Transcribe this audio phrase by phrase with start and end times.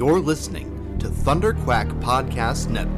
[0.00, 2.96] You're listening to Thunder Quack Podcast Network.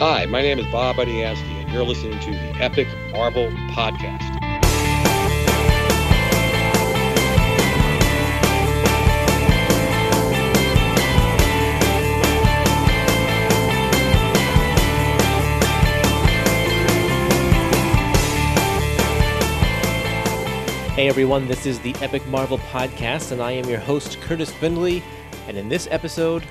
[0.00, 4.39] Hi, my name is Bob Budiansky, and you're listening to the Epic Marvel Podcast.
[21.00, 25.02] Hey everyone, this is the Epic Marvel Podcast, and I am your host, Curtis Bindley.
[25.48, 26.44] And in this episode,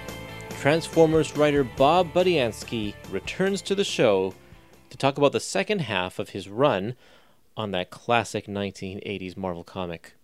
[0.59, 4.33] Transformers writer Bob Budiansky returns to the show
[4.89, 6.95] to talk about the second half of his run
[7.55, 10.15] on that classic 1980s Marvel comic.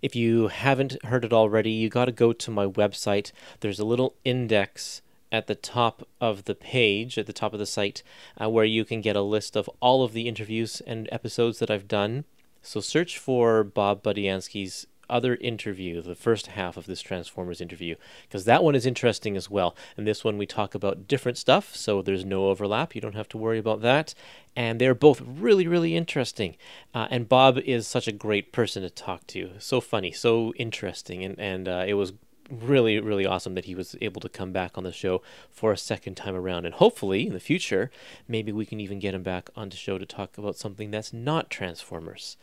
[0.00, 3.30] If you haven't heard it already, you got to go to my website.
[3.60, 7.66] There's a little index at the top of the page, at the top of the
[7.66, 8.02] site,
[8.40, 11.70] uh, where you can get a list of all of the interviews and episodes that
[11.70, 12.24] I've done.
[12.66, 18.44] So search for Bob Budiansky's other interview, the first half of this Transformers interview, because
[18.44, 19.76] that one is interesting as well.
[19.96, 22.96] And this one we talk about different stuff, so there's no overlap.
[22.96, 24.14] You don't have to worry about that.
[24.56, 26.56] And they're both really, really interesting.
[26.92, 29.52] Uh, and Bob is such a great person to talk to.
[29.60, 31.24] So funny, so interesting.
[31.24, 32.14] And, and uh, it was
[32.50, 35.76] really, really awesome that he was able to come back on the show for a
[35.76, 36.64] second time around.
[36.64, 37.90] And hopefully, in the future,
[38.28, 41.12] maybe we can even get him back on the show to talk about something that's
[41.12, 42.36] not Transformers.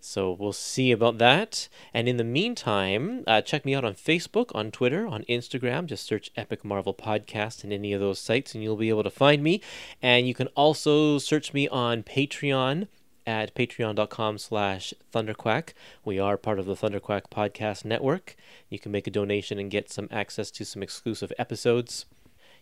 [0.00, 1.68] So we'll see about that.
[1.92, 5.86] And in the meantime, uh, check me out on Facebook, on Twitter, on Instagram.
[5.86, 9.10] Just search Epic Marvel Podcast in any of those sites, and you'll be able to
[9.10, 9.60] find me.
[10.00, 12.88] And you can also search me on Patreon
[13.30, 15.72] at patreon.com slash thunderquack.
[16.04, 18.34] We are part of the thunderquack podcast network.
[18.68, 22.06] You can make a donation and get some access to some exclusive episodes.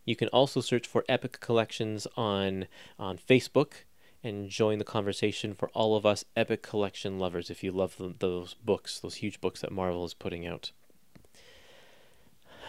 [0.05, 2.67] You can also search for epic collections on
[2.99, 3.85] on facebook
[4.23, 8.15] and join the conversation for all of us epic collection lovers if you love the,
[8.19, 10.73] those books those huge books that marvel is putting out.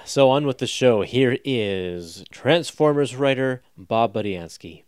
[0.05, 1.01] So on with the show.
[1.01, 4.83] Here is transformers writer bob budiansky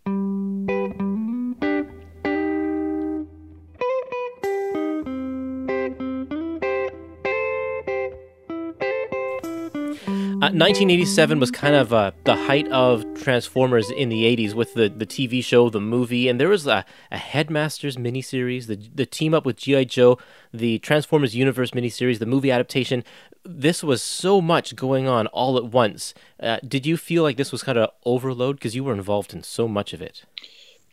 [10.53, 15.06] 1987 was kind of uh, the height of Transformers in the 80s with the, the
[15.06, 19.45] TV show, the movie, and there was a, a Headmasters miniseries, the, the team up
[19.45, 19.85] with G.I.
[19.85, 20.17] Joe,
[20.53, 23.03] the Transformers Universe miniseries, the movie adaptation.
[23.45, 26.13] This was so much going on all at once.
[26.39, 28.57] Uh, did you feel like this was kind of overload?
[28.57, 30.25] Because you were involved in so much of it.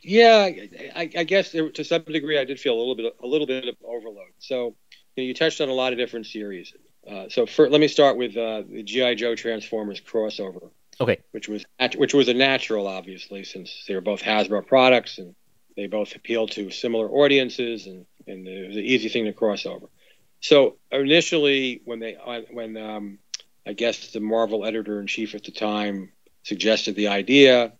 [0.02, 0.48] Yeah,
[0.94, 3.46] I, I guess there, to some degree I did feel a little bit a little
[3.46, 4.30] bit of overload.
[4.38, 4.76] So
[5.16, 6.72] you, know, you touched on a lot of different series.
[7.08, 10.70] Uh, so for, let me start with uh, the GI Joe Transformers crossover.
[11.00, 11.18] Okay.
[11.30, 11.64] Which was
[11.96, 15.34] which was a natural, obviously, since they were both Hasbro products and
[15.76, 19.64] they both appealed to similar audiences, and, and it was an easy thing to cross
[19.64, 19.86] over.
[20.40, 22.14] So initially, when they
[22.50, 23.18] when um,
[23.64, 26.10] I guess the Marvel editor in chief at the time
[26.42, 27.72] suggested the idea,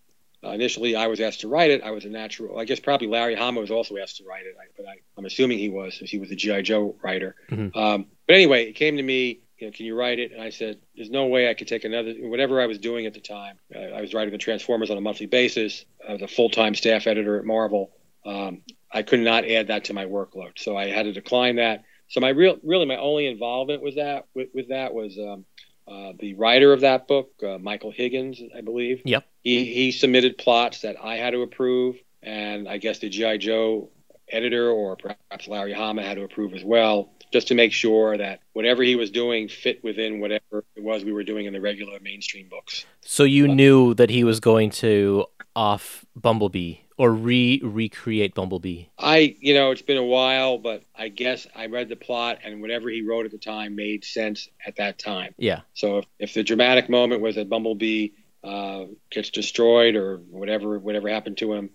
[0.43, 1.83] uh, initially I was asked to write it.
[1.83, 2.57] I was a natural.
[2.57, 5.59] I guess probably Larry Hama was also asked to write it, but I, am assuming
[5.59, 7.35] he was, since he was a GI Joe writer.
[7.51, 7.77] Mm-hmm.
[7.77, 9.39] Um, but anyway, it came to me.
[9.57, 10.31] You know, can you write it?
[10.31, 12.13] And I said, there's no way I could take another.
[12.19, 15.01] Whatever I was doing at the time, uh, I was writing the Transformers on a
[15.01, 15.83] monthly basis.
[16.07, 17.89] I was a full-time staff editor at Marvel.
[18.23, 18.61] Um,
[18.93, 21.85] I could not add that to my workload, so I had to decline that.
[22.09, 25.45] So my real, really, my only involvement with that, with, with that was um,
[25.87, 29.01] uh, the writer of that book, uh, Michael Higgins, I believe.
[29.05, 29.25] Yep.
[29.41, 33.89] He he submitted plots that I had to approve, and I guess the GI Joe
[34.31, 38.41] editor or perhaps Larry Hama had to approve as well, just to make sure that
[38.53, 41.99] whatever he was doing fit within whatever it was we were doing in the regular
[42.01, 42.85] mainstream books.
[43.01, 45.25] So you but, knew that he was going to
[45.55, 48.85] off Bumblebee or re recreate Bumblebee?
[48.97, 52.61] I, you know, it's been a while, but I guess I read the plot and
[52.61, 55.33] whatever he wrote at the time made sense at that time.
[55.37, 55.61] Yeah.
[55.73, 58.09] So if, if the dramatic moment was that Bumblebee
[58.43, 61.69] uh, gets destroyed or whatever whatever happened to him,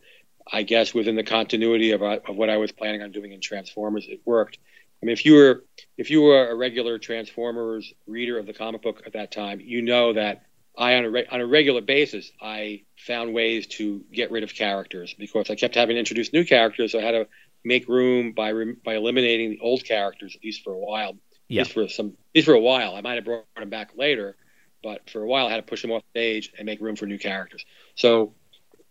[0.50, 3.40] I guess within the continuity of, uh, of what I was planning on doing in
[3.40, 4.58] Transformers, it worked.
[5.02, 5.64] I mean, if you were
[5.98, 9.82] if you were a regular Transformers reader of the comic book at that time, you
[9.82, 10.46] know that
[10.76, 14.54] I on a re- on a regular basis I found ways to get rid of
[14.54, 16.92] characters because I kept having to introduce new characters.
[16.92, 17.28] So I had to
[17.64, 21.16] make room by re- by eliminating the old characters at least for a while.
[21.48, 21.60] Yeah.
[21.60, 22.94] At least for some, at least for a while.
[22.94, 24.36] I might have brought them back later,
[24.82, 27.06] but for a while I had to push them off stage and make room for
[27.06, 27.64] new characters.
[27.94, 28.34] So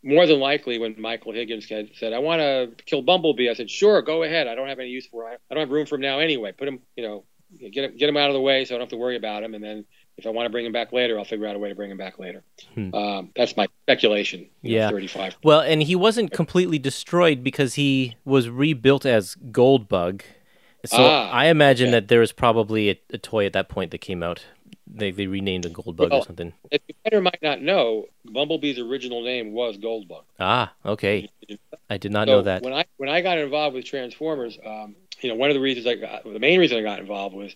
[0.03, 3.69] more than likely, when Michael Higgins said, said "I want to kill Bumblebee," I said,
[3.69, 4.47] "Sure, go ahead.
[4.47, 5.37] I don't have any use for him.
[5.49, 6.51] I don't have room for him now anyway.
[6.51, 7.23] Put him, you know,
[7.59, 9.43] get him, get him out of the way, so I don't have to worry about
[9.43, 9.53] him.
[9.55, 9.85] And then
[10.17, 11.89] if I want to bring him back later, I'll figure out a way to bring
[11.89, 12.43] him back later.
[12.75, 12.93] Hmm.
[12.93, 14.41] Um, that's my speculation.
[14.61, 14.89] you know, Yeah.
[14.91, 15.37] 35.
[15.43, 20.21] Well, and he wasn't completely destroyed because he was rebuilt as Goldbug.
[20.85, 21.91] So Ah, I imagine okay.
[21.93, 24.45] that there was probably a, a toy at that point that came out.
[24.87, 26.53] They they renamed him Goldbug or something.
[26.71, 30.23] If you might or might not know, Bumblebee's original name was Goldbug.
[30.39, 31.29] Ah, okay.
[31.89, 32.61] I did not So know that.
[32.63, 35.87] when I when I got involved with Transformers, um, you know, one of the reasons
[35.87, 37.55] I got the main reason I got involved was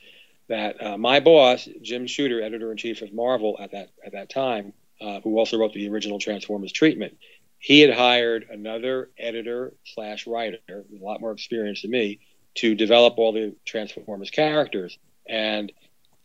[0.49, 4.29] that uh, my boss, Jim Shooter, editor in chief of Marvel at that at that
[4.29, 7.17] time, uh, who also wrote the original Transformers treatment,
[7.59, 12.19] he had hired another editor slash writer with a lot more experience than me
[12.55, 14.97] to develop all the Transformers characters.
[15.27, 15.71] And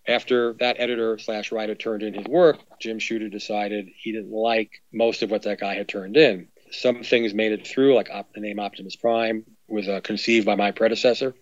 [0.07, 4.83] after that editor slash writer turned in his work, Jim Shooter decided he didn't like
[4.93, 6.49] most of what that guy had turned in.
[6.71, 10.55] Some things made it through, like op- the name Optimus Prime was uh, conceived by
[10.55, 11.35] my predecessor,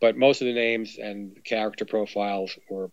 [0.00, 2.90] but most of the names and character profiles were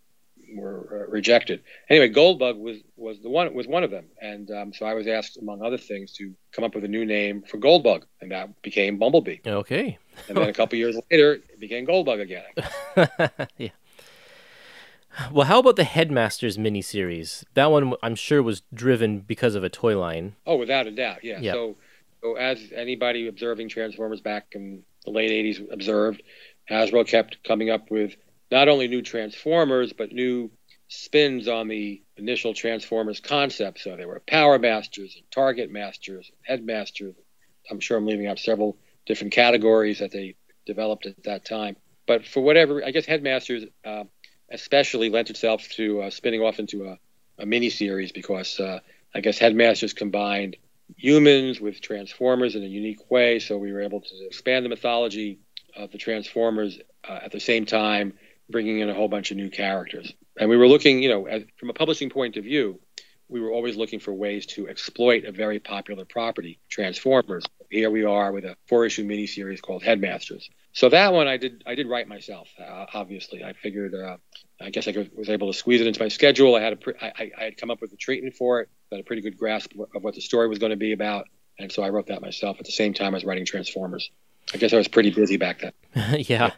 [0.55, 1.63] were uh, rejected.
[1.89, 5.07] Anyway, Goldbug was was the one was one of them, and um, so I was
[5.07, 8.61] asked, among other things, to come up with a new name for Goldbug, and that
[8.61, 9.37] became Bumblebee.
[9.45, 9.97] Okay.
[10.27, 12.43] And then a couple years later, it became Goldbug again.
[13.57, 13.69] yeah.
[15.31, 17.43] Well, how about the Headmasters miniseries?
[17.53, 20.35] That one I'm sure was driven because of a toy line.
[20.45, 21.39] Oh, without a doubt, yeah.
[21.39, 21.53] Yeah.
[21.53, 21.75] So,
[22.21, 26.23] so as anybody observing Transformers back in the late '80s observed,
[26.69, 28.15] Hasbro kept coming up with
[28.51, 30.51] not only new Transformers but new
[30.87, 33.79] spins on the initial Transformers concept.
[33.79, 37.15] So there were Power Masters, and Target Masters, and Headmasters.
[37.69, 40.35] I'm sure I'm leaving out several different categories that they
[40.65, 41.75] developed at that time.
[42.05, 44.03] But for whatever, I guess Headmasters uh,
[44.53, 46.97] especially lent itself to uh, spinning off into a,
[47.39, 48.79] a mini series because uh,
[49.13, 50.55] I guess Headmasters combined
[50.95, 53.39] humans with Transformers in a unique way.
[53.39, 55.39] So we were able to expand the mythology
[55.75, 58.13] of the Transformers uh, at the same time,
[58.49, 60.13] bringing in a whole bunch of new characters.
[60.39, 61.27] And we were looking, you know,
[61.57, 62.79] from a publishing point of view,
[63.29, 67.43] we were always looking for ways to exploit a very popular property, Transformers.
[67.71, 70.49] Here we are with a four-issue miniseries called Headmasters.
[70.73, 72.49] So that one I did I did write myself.
[72.59, 74.17] Uh, obviously, I figured uh,
[74.59, 76.55] I guess I could, was able to squeeze it into my schedule.
[76.55, 78.99] I had a pre- I, I- had come up with a treatment for it, had
[78.99, 81.27] a pretty good grasp of what the story was going to be about,
[81.59, 84.09] and so I wrote that myself at the same time as writing Transformers.
[84.53, 85.73] I guess I was pretty busy back then.
[86.27, 86.51] yeah.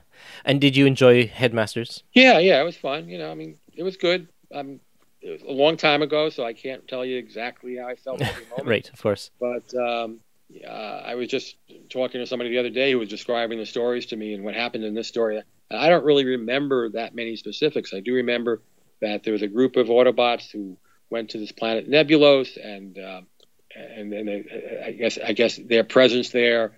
[0.44, 2.04] And did you enjoy Headmasters?
[2.14, 3.08] Yeah, yeah, it was fun.
[3.10, 4.28] You know, I mean, it was good.
[4.54, 4.80] Um,
[5.22, 8.22] it was a long time ago, so I can't tell you exactly how I felt
[8.22, 8.68] at moment.
[8.68, 9.30] Right, of course.
[9.40, 10.20] But um,
[10.50, 11.56] yeah, I was just
[11.90, 14.56] talking to somebody the other day who was describing the stories to me and what
[14.56, 15.38] happened in this story.
[15.70, 17.94] And I don't really remember that many specifics.
[17.94, 18.62] I do remember
[19.02, 20.78] that there was a group of Autobots who
[21.10, 23.28] went to this planet Nebulos, and um,
[23.76, 26.74] and then they, I guess I guess their presence there,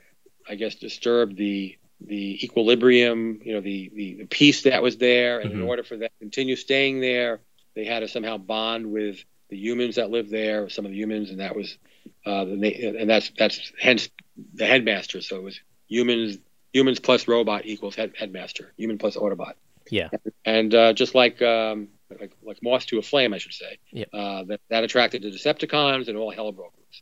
[0.49, 5.39] I guess disturbed the the equilibrium, you know, the the, the peace that was there.
[5.41, 5.67] And in Mhm.
[5.67, 7.41] order for that to continue staying there,
[7.75, 11.29] they had to somehow bond with the humans that lived there, some of the humans,
[11.29, 11.77] and that was
[12.25, 14.09] uh, the na- and that's that's hence
[14.53, 15.21] the headmaster.
[15.21, 16.37] So it was humans
[16.73, 18.73] humans plus robot equals head, headmaster.
[18.77, 19.53] Human plus Autobot.
[19.89, 20.09] Yeah.
[20.45, 21.87] And uh, just like um,
[22.19, 23.77] like like moth to a flame, I should say.
[23.91, 24.05] Yeah.
[24.13, 27.01] Uh, that that attracted the Decepticons, and all hell broke loose.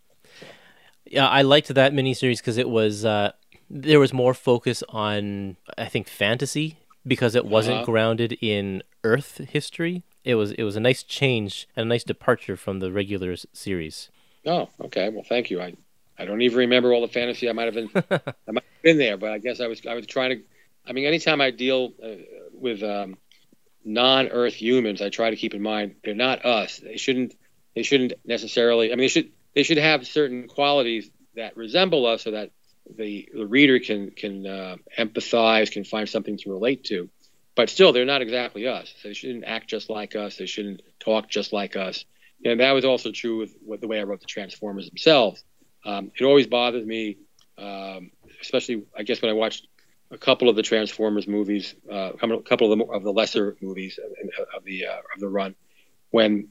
[1.05, 3.31] Yeah, I liked that miniseries because it was uh,
[3.69, 7.85] there was more focus on I think fantasy because it wasn't Uh-huh.
[7.85, 10.03] grounded in Earth history.
[10.23, 14.09] It was it was a nice change and a nice departure from the regular series.
[14.45, 15.09] Oh, okay.
[15.09, 15.61] Well, thank you.
[15.61, 15.73] I
[16.17, 17.49] I don't even remember all the fantasy.
[17.49, 17.89] I might have been
[18.47, 20.43] I might have been there, but I guess I was I was trying to.
[20.87, 22.09] I mean, anytime I deal uh,
[22.53, 23.17] with um,
[23.83, 26.77] non-Earth humans, I try to keep in mind they're not us.
[26.77, 27.35] They shouldn't
[27.75, 28.91] they shouldn't necessarily.
[28.91, 32.51] I mean, they should they should have certain qualities that resemble us, so that
[32.97, 37.09] the the reader can can uh, empathize, can find something to relate to.
[37.55, 38.93] But still, they're not exactly us.
[39.03, 40.35] They shouldn't act just like us.
[40.37, 42.03] They shouldn't talk just like us.
[42.43, 45.43] And that was also true with, with the way I wrote the Transformers themselves.
[45.85, 47.17] Um, it always bothers me,
[47.57, 48.11] um,
[48.41, 49.67] especially I guess when I watched
[50.11, 53.99] a couple of the Transformers movies, uh, a couple of the of the lesser movies
[54.03, 55.55] of, of the uh, of the run,
[56.11, 56.49] when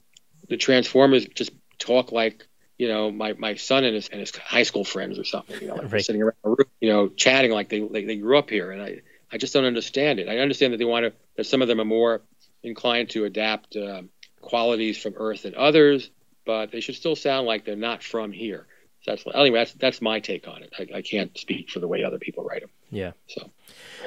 [0.48, 2.46] the Transformers just talk like
[2.78, 5.68] you know my, my son and his and his high school friends or something, you
[5.68, 6.04] know, like Right.
[6.04, 8.82] sitting around a room, you know, chatting like they like they grew up here, and
[8.82, 9.00] I
[9.32, 10.28] I just don't understand it.
[10.28, 12.22] I understand that they want to that some of them are more
[12.62, 14.02] inclined to adapt uh,
[14.44, 16.10] qualities from Earth and others,
[16.46, 18.66] but they should still sound like they're not from here.
[19.02, 19.58] So that's anyway.
[19.58, 20.72] That's that's my take on it.
[20.78, 22.70] I, I can't speak for the way other people write them.
[22.90, 23.12] Yeah.
[23.26, 23.50] So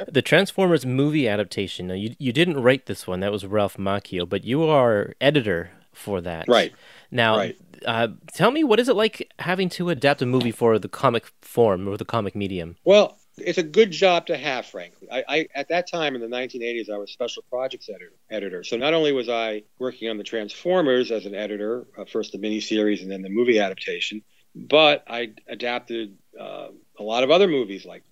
[0.08, 1.88] The Transformers movie adaptation.
[1.88, 3.20] Now, you you didn't write this one.
[3.20, 6.48] That was Ralph Macchio, but you are editor for that.
[6.48, 6.74] Right.
[7.12, 7.56] Now, Right.
[7.86, 11.26] uh, tell me what is it like having to adapt a movie for the comic
[11.42, 12.76] form or the comic medium?
[12.84, 15.08] Well, it's a good job to have, frankly.
[15.12, 18.14] I, I, at that time in the 1980s, I was special projects editor.
[18.30, 18.64] Editor.
[18.64, 22.40] So not only was I working on the Transformers as an editor, uh, first the
[22.40, 24.24] miniseries and then the movie adaptation,
[24.56, 28.04] but I adapted uh, a lot of other movies like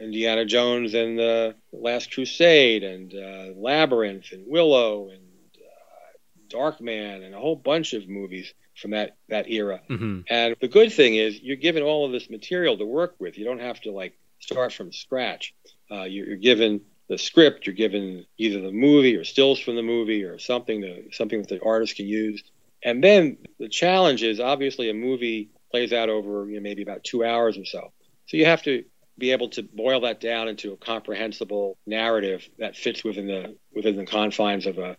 [0.00, 5.22] Indiana Jones and the Last Crusade and uh, Labyrinth and Willow and
[5.56, 9.80] uh, Darkman and a whole bunch of movies from that that era.
[9.90, 10.20] Mm-hmm.
[10.30, 13.36] And the good thing is you're given all of this material to work with.
[13.36, 15.54] You don't have to like start from scratch.
[15.90, 17.66] Uh, you're, you're, given the script.
[17.66, 21.62] You're given either the movie or stills from the movie or something something that the
[21.62, 22.42] artist can use.
[22.82, 27.04] And then the challenge is obviously a movie plays out over you know, maybe about
[27.04, 27.92] two hours or so.
[28.26, 28.84] So you have to
[29.18, 33.96] be able to boil that down into a comprehensible narrative that fits within the within
[33.96, 34.96] the confines of a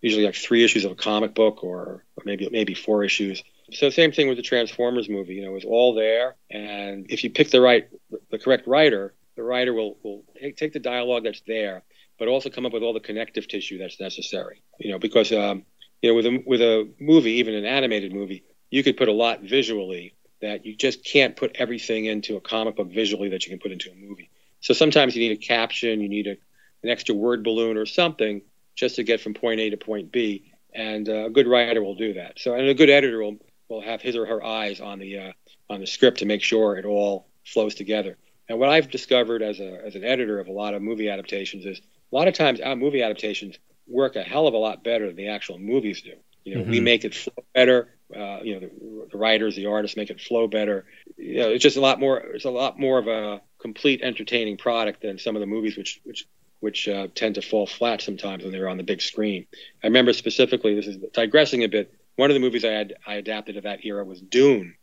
[0.00, 3.42] usually like three issues of a comic book or, or maybe maybe four issues.
[3.74, 5.34] So same thing with the Transformers movie.
[5.34, 7.88] You know, it's all there, and if you pick the right
[8.30, 11.82] the correct writer, the writer will will take, take the dialogue that's there,
[12.18, 14.62] but also come up with all the connective tissue that's necessary.
[14.78, 15.64] You know, because um,
[16.00, 19.12] you know with a with a movie, even an animated movie, you could put a
[19.12, 23.50] lot visually that you just can't put everything into a comic book visually that you
[23.50, 24.28] can put into a movie.
[24.60, 26.36] So sometimes you need a caption, you need a,
[26.82, 28.42] an extra word balloon or something
[28.74, 30.52] just to get from point A to point B.
[30.74, 32.38] And uh, a good writer will do that.
[32.38, 33.36] So and a good editor will,
[33.72, 35.32] will have his or her eyes on the uh,
[35.70, 38.16] on the script to make sure it all flows together.
[38.48, 41.64] And what I've discovered as a as an editor of a lot of movie adaptations
[41.64, 45.06] is a lot of times our movie adaptations work a hell of a lot better
[45.06, 46.12] than the actual movies do.
[46.44, 46.70] You know, mm-hmm.
[46.70, 47.88] we make it flow better.
[48.14, 50.84] Uh, you know, the, the, writers, the artists make it flow better.
[51.16, 52.18] You know, it's just a lot more.
[52.18, 56.00] It's a lot more of a complete, entertaining product than some of the movies, which
[56.04, 56.26] which
[56.60, 59.46] which uh, tend to fall flat sometimes when they're on the big screen.
[59.82, 60.74] I remember specifically.
[60.74, 61.94] This is digressing a bit.
[62.16, 64.74] One of the movies I had I adapted of that era was Dune,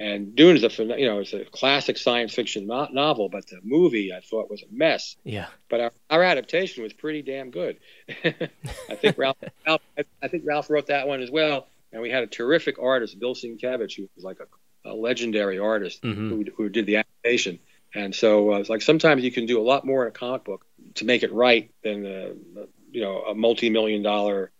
[0.00, 3.60] and Dune is a you know it's a classic science fiction no- novel, but the
[3.62, 5.16] movie I thought was a mess.
[5.24, 5.46] Yeah.
[5.68, 7.78] But our, our adaptation was pretty damn good.
[8.24, 9.82] I think Ralph, Ralph,
[10.22, 13.34] I think Ralph wrote that one as well, and we had a terrific artist, Bill
[13.34, 16.28] Sienkiewicz, who was like a, a legendary artist mm-hmm.
[16.28, 17.60] who, who did the adaptation.
[17.94, 20.44] And so uh, it's like sometimes you can do a lot more in a comic
[20.44, 20.66] book
[20.96, 24.50] to make it right than uh, you know a multi-million dollar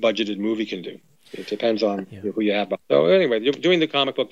[0.00, 0.98] budgeted movie can do.
[1.36, 2.20] It depends on yeah.
[2.20, 2.72] who you have.
[2.90, 4.30] So anyway, doing the comic book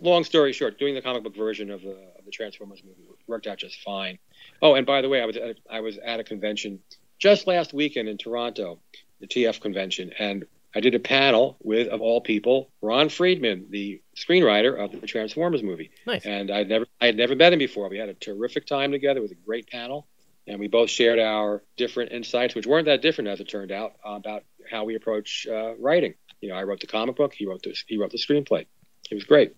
[0.00, 3.46] long story short, doing the comic book version of the of the Transformers movie worked
[3.46, 4.18] out just fine.
[4.62, 6.80] Oh, and by the way, I was at, I was at a convention
[7.18, 8.80] just last weekend in Toronto,
[9.20, 14.00] the TF convention, and I did a panel with, of all people, Ron Friedman, the
[14.16, 15.90] screenwriter of the Transformers movie.
[16.06, 16.24] Nice.
[16.24, 17.88] And I'd never I had never met him before.
[17.88, 19.18] We had a terrific time together.
[19.18, 20.06] It was a great panel,
[20.46, 23.94] and we both shared our different insights, which weren't that different as it turned out,
[24.04, 26.14] about how we approach uh, writing.
[26.40, 27.34] You know, I wrote the comic book.
[27.34, 28.66] He wrote the he wrote the screenplay.
[29.10, 29.54] It was great.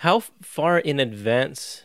[0.00, 1.84] How far in advance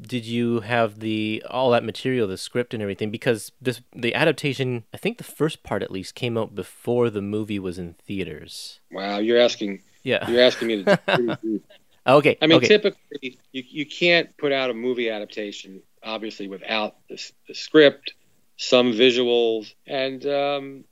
[0.00, 3.10] did you have the all that material, the script and everything?
[3.10, 7.22] Because this the adaptation, I think the first part at least came out before the
[7.22, 8.80] movie was in theaters.
[8.90, 9.82] Wow, you're asking.
[10.02, 11.00] Yeah, you're asking me to.
[12.08, 12.36] okay.
[12.42, 12.66] I mean, okay.
[12.66, 17.18] typically you you can't put out a movie adaptation obviously without the,
[17.48, 18.14] the script,
[18.56, 20.84] some visuals, and um,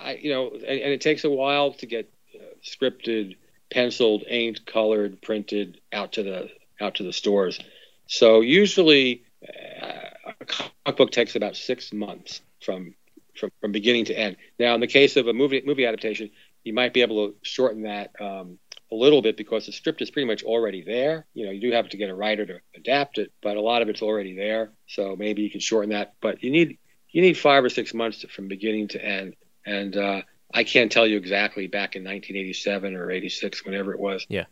[0.00, 3.36] I you know, and, and, it takes a while to get uh, scripted
[3.70, 6.50] penciled, inked, colored, printed out to the
[6.80, 7.58] out to the stores.
[8.06, 12.94] So usually uh, a comic book takes about six months from,
[13.36, 14.36] from from beginning to end.
[14.58, 16.30] Now, in the case of a movie movie adaptation,
[16.64, 18.58] you might be able to shorten that um,
[18.90, 21.26] a little bit because the script is pretty much already there.
[21.34, 23.82] You know, you do have to get a writer to adapt it, but a lot
[23.82, 24.72] of it's already there.
[24.86, 26.14] So maybe you can shorten that.
[26.20, 26.78] But you need
[27.10, 29.34] you need five or six months to, from beginning to end.
[29.68, 30.22] And uh,
[30.54, 34.26] I can't tell you exactly back in 1987 or 86, whenever it was.
[34.28, 34.44] Yeah.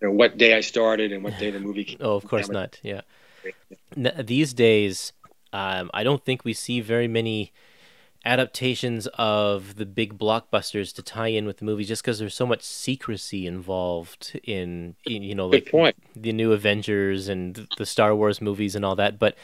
[0.00, 1.98] You know, what day I started and what day the movie came.
[2.00, 2.78] oh, of course not.
[2.82, 3.00] Yeah.
[3.94, 5.12] These days,
[5.52, 7.52] um, I don't think we see very many
[8.24, 12.44] adaptations of the big blockbusters to tie in with the movie just because there's so
[12.44, 15.72] much secrecy involved in, in you know like
[16.14, 19.38] the new Avengers and the Star Wars movies and all that but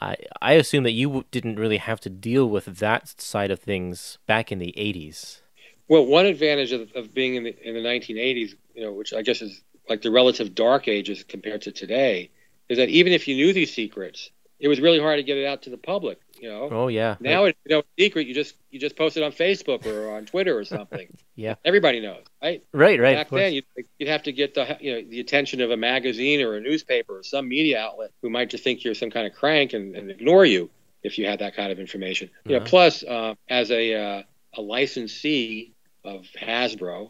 [0.00, 4.18] I I assume that you didn't really have to deal with that side of things
[4.26, 5.40] back in the 80s.
[5.88, 9.22] Well, one advantage of, of being in the in the 1980s, you know, which I
[9.22, 12.30] guess is like the relative dark ages compared to today,
[12.68, 15.46] is that even if you knew these secrets, it was really hard to get it
[15.46, 16.18] out to the public.
[16.44, 16.68] You know.
[16.70, 17.16] Oh yeah.
[17.20, 18.26] Now it's you know secret.
[18.26, 21.08] You just you just post it on Facebook or on Twitter or something.
[21.36, 21.54] yeah.
[21.64, 22.62] Everybody knows, right?
[22.70, 23.16] Right, right.
[23.16, 23.64] Back then, you'd,
[23.98, 27.20] you'd have to get the you know the attention of a magazine or a newspaper
[27.20, 30.10] or some media outlet who might just think you're some kind of crank and, and
[30.10, 30.68] ignore you
[31.02, 32.28] if you had that kind of information.
[32.28, 32.42] Uh-huh.
[32.44, 32.68] You know, uh-huh.
[32.68, 34.22] plus uh, as a uh,
[34.52, 35.72] a licensee
[36.04, 37.08] of Hasbro,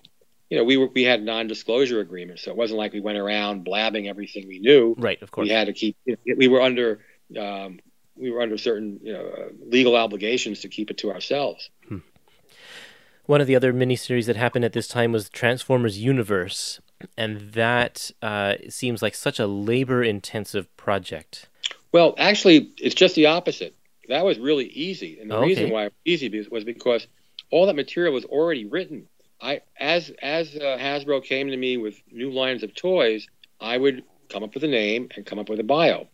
[0.49, 3.65] you know, we were we had non-disclosure agreements, so it wasn't like we went around
[3.65, 4.95] blabbing everything we knew.
[4.97, 5.49] Right, of course.
[5.49, 5.97] We had to keep.
[6.25, 7.01] We were under.
[7.37, 7.81] Um,
[8.17, 11.71] we were under certain you know, uh, legal obligations to keep it to ourselves.
[11.89, 11.99] Hmm.
[13.27, 16.81] One of the other miniseries that happened at this time was Transformers Universe,
[17.17, 21.49] and that uh, seems like such a labor-intensive project.
[21.93, 23.75] Well, actually, it's just the opposite.
[24.09, 25.47] That was really easy, and the Okay.
[25.47, 27.07] reason why it was easy was because
[27.51, 29.09] all that material was already written.
[29.41, 33.27] I, as as uh, Hasbro came to me with new lines of toys,
[33.61, 36.09] I would come up with a name and come up with a bio.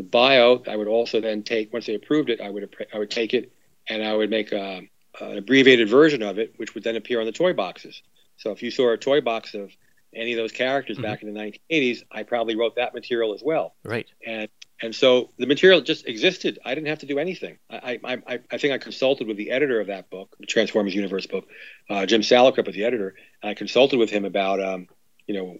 [0.00, 3.10] The bio, I would also then take once they approved it, I would I would
[3.10, 3.52] take it
[3.86, 4.80] and I would make a,
[5.20, 8.00] an abbreviated version of it, which would then appear on the toy boxes.
[8.38, 9.70] So if you saw a toy box of
[10.14, 13.74] any of those characters back in the 1980s, I probably wrote that material as well
[13.84, 14.08] Right.
[14.26, 14.48] and
[14.80, 16.58] and so the material just existed.
[16.64, 17.58] I didn't have to do anything.
[17.68, 20.94] I I, I, I think I consulted with the editor of that book, the Transformers
[20.94, 21.46] Universe book,
[21.90, 23.14] uh, Jim Salicrup was the editor.
[23.42, 24.86] And I consulted with him about um,
[25.26, 25.58] you know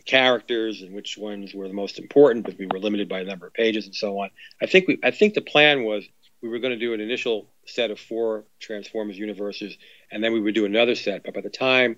[0.00, 3.46] characters and which ones were the most important, but we were limited by the number
[3.46, 4.30] of pages and so on.
[4.60, 6.04] I think we I think the plan was
[6.40, 9.76] we were going to do an initial set of four Transformers universes,
[10.10, 11.22] and then we would do another set.
[11.24, 11.96] But by the time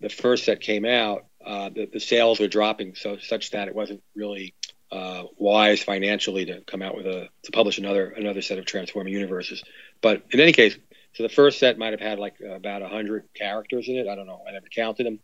[0.00, 3.74] the first set came out, uh, the, the sales were dropping so such that it
[3.74, 4.54] wasn't really
[4.90, 9.10] uh, wise financially to come out with a to publish another another set of Transformer
[9.10, 9.62] universes.
[10.00, 10.76] But in any case,
[11.14, 14.08] so the first set might have had like about hundred characters in it.
[14.08, 14.42] I don't know.
[14.46, 15.20] I never counted them.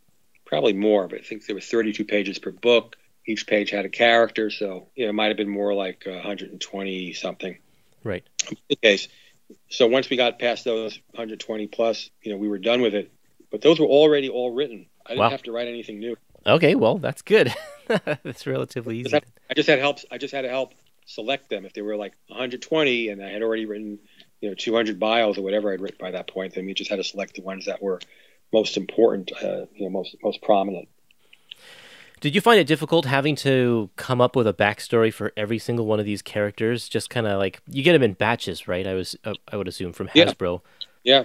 [0.52, 2.96] Probably more, but I think there were 32 pages per book.
[3.26, 7.14] Each page had a character, so you know it might have been more like 120
[7.14, 7.56] something.
[8.04, 8.22] Right.
[8.68, 9.08] In case,
[9.70, 13.10] so once we got past those 120 plus, you know, we were done with it.
[13.50, 14.84] But those were already all written.
[15.06, 15.30] I didn't Wow.
[15.30, 16.16] have to write anything new.
[16.44, 17.54] Okay, well, that's good.
[18.22, 19.16] that's relatively Just easy.
[19.16, 20.00] had- I just had help.
[20.10, 20.74] I just had to help
[21.06, 21.64] select them.
[21.64, 23.98] If they were like 120, and I had already written,
[24.42, 26.96] you know, 200 bios or whatever I'd written by that point, then we just had
[26.96, 28.00] to select the ones that were
[28.52, 30.88] most important, uh, you know, most most prominent.
[32.20, 35.86] Did you find it difficult having to come up with a backstory for every single
[35.86, 36.88] one of these characters?
[36.88, 38.86] Just kind of like you get them in batches, right?
[38.86, 40.60] I was, uh, I would assume from Hasbro.
[41.02, 41.24] Yeah,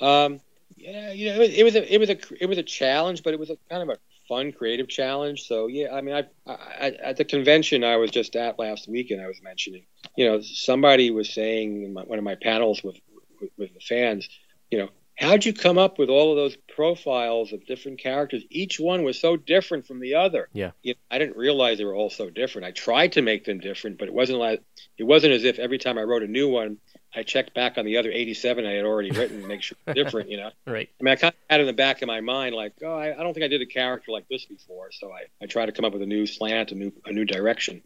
[0.00, 0.40] um,
[0.76, 3.32] yeah, you know, it, it was a it was a it was a challenge, but
[3.32, 5.46] it was a kind of a fun, creative challenge.
[5.46, 8.86] So yeah, I mean, I, I, I at the convention I was just at last
[8.86, 12.82] weekend, I was mentioning, you know, somebody was saying in my, one of my panels
[12.84, 12.96] with,
[13.40, 14.28] with with the fans,
[14.70, 18.44] you know, how'd you come up with all of those profiles of different characters?
[18.50, 20.48] Each one was so different from the other.
[20.52, 20.72] Yeah.
[20.82, 22.66] You know, I didn't realize they were all so different.
[22.66, 24.62] I tried to make them different, but it wasn't like
[24.98, 26.78] it wasn't as if every time I wrote a new one.
[27.16, 30.30] I checked back on the other 87 I had already written to make sure different,
[30.30, 30.50] you know.
[30.66, 30.90] Right.
[31.00, 33.12] I mean, I kind of had in the back of my mind, like, oh, I,
[33.16, 35.70] I don't think I did a character like this before, so I, I try to
[35.70, 37.82] come up with a new slant, a new a new direction.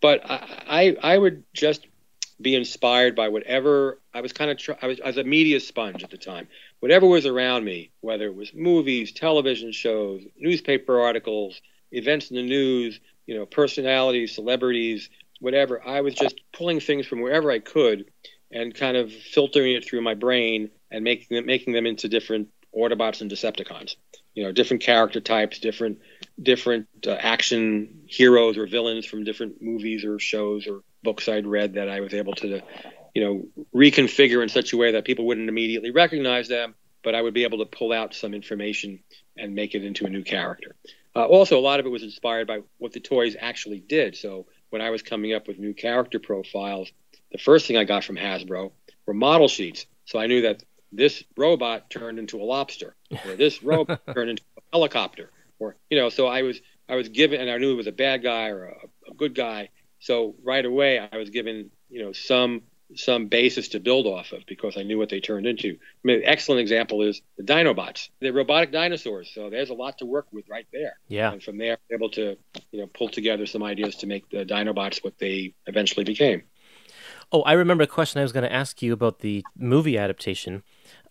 [0.00, 1.86] But I I, I would just
[2.40, 5.60] be inspired by whatever I was kind of tr- I was I was a media
[5.60, 6.48] sponge at the time.
[6.80, 12.42] Whatever was around me, whether it was movies, television shows, newspaper articles, events in the
[12.42, 15.86] news, you know, personalities, celebrities, whatever.
[15.86, 18.10] I was just pulling things from wherever I could
[18.50, 22.48] and kind of filtering it through my brain and making them making them into different
[22.76, 23.96] Autobots and Decepticons.
[24.34, 25.98] You know, different character types, different
[26.40, 31.74] different uh, action heroes or villains from different movies or shows or books I'd read
[31.74, 32.62] that I was able to,
[33.14, 37.22] you know, reconfigure in such a way that people wouldn't immediately recognize them, but I
[37.22, 39.00] would be able to pull out some information
[39.36, 40.74] and make it into a new character.
[41.14, 44.16] Uh, also, a lot of it was inspired by what the toys actually did.
[44.16, 46.90] So when I was coming up with new character profiles,
[47.32, 48.72] the first thing I got from Hasbro
[49.06, 49.86] were model sheets.
[50.04, 52.94] So I knew that this robot turned into a lobster,
[53.26, 56.08] or this robot turned into a helicopter, or you know.
[56.08, 58.66] So I was I was given, and I knew it was a bad guy or
[58.66, 59.68] a, a good guy.
[60.00, 62.62] So right away I was given you know some
[62.94, 65.72] some basis to build off of because I knew what they turned into.
[65.72, 68.08] I mean, an excellent example is the Dinobots.
[68.20, 70.94] They're robotic dinosaurs, so there's a lot to work with right there.
[71.06, 71.32] Yeah.
[71.32, 72.36] And from there, able to
[72.70, 76.44] you know pull together some ideas to make the Dinobots what they eventually became.
[77.30, 80.62] Oh, I remember a question I was going to ask you about the movie adaptation.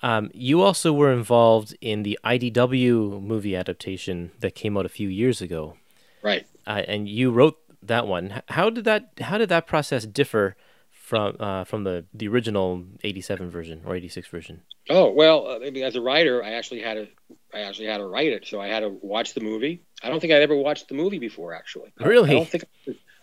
[0.02, 5.10] Um, you also were involved in the IDW movie adaptation that came out a few
[5.10, 5.76] years ago,
[6.24, 6.48] Right.
[6.66, 8.42] uh, and you wrote that one.
[8.50, 10.56] How did that How did that process differ
[10.92, 14.62] from uh, from the the original '87 version or '86 version?
[14.90, 17.08] Oh well, uh, I mean, as a writer, I actually had to,
[17.54, 19.84] I actually had to write it, so I had to watch the movie.
[20.04, 21.92] I don't think I'd ever watched the movie before, actually.
[22.00, 22.30] I- Really?
[22.32, 22.64] I don't think.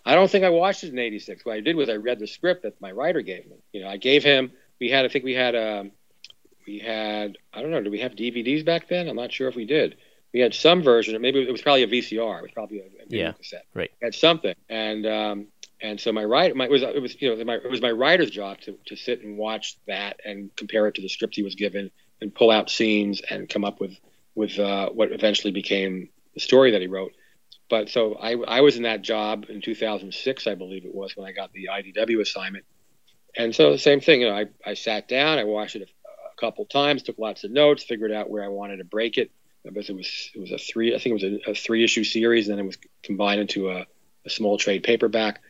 [0.06, 1.44] I don't think I watched it in '86.
[1.44, 3.56] What I did was I read the script that my writer gave me.
[3.72, 4.52] You know, I gave him.
[4.80, 5.92] We had, I think we had, um,
[6.66, 9.08] we had, I don't know, did we have DVDs back then?
[9.08, 9.96] I'm not sure if we did.
[10.34, 12.38] We had some version, maybe it was probably a VCR.
[12.38, 13.66] It was probably a, a video Yeah, cassette.
[13.72, 13.90] right.
[14.02, 15.46] We had something, and um,
[15.80, 17.92] and so my writer, my, it was it was you know my, it was my
[17.92, 21.42] writer's job to to sit and watch that and compare it to the script he
[21.42, 23.96] was given and pull out scenes and come up with
[24.34, 27.12] with uh, what eventually became the story that he wrote.
[27.70, 31.26] But so I, I was in that job in 2006, I believe it was, when
[31.26, 32.64] I got the IDW assignment.
[33.36, 35.84] And so the same thing, you know, I, I sat down, I watched it a,
[35.84, 39.30] a couple times, took lots of notes, figured out where I wanted to break it.
[39.64, 42.04] Because it was it was a three, I think it was a, a three issue
[42.04, 43.86] series, and then it was combined into a,
[44.24, 45.40] a small trade paperback.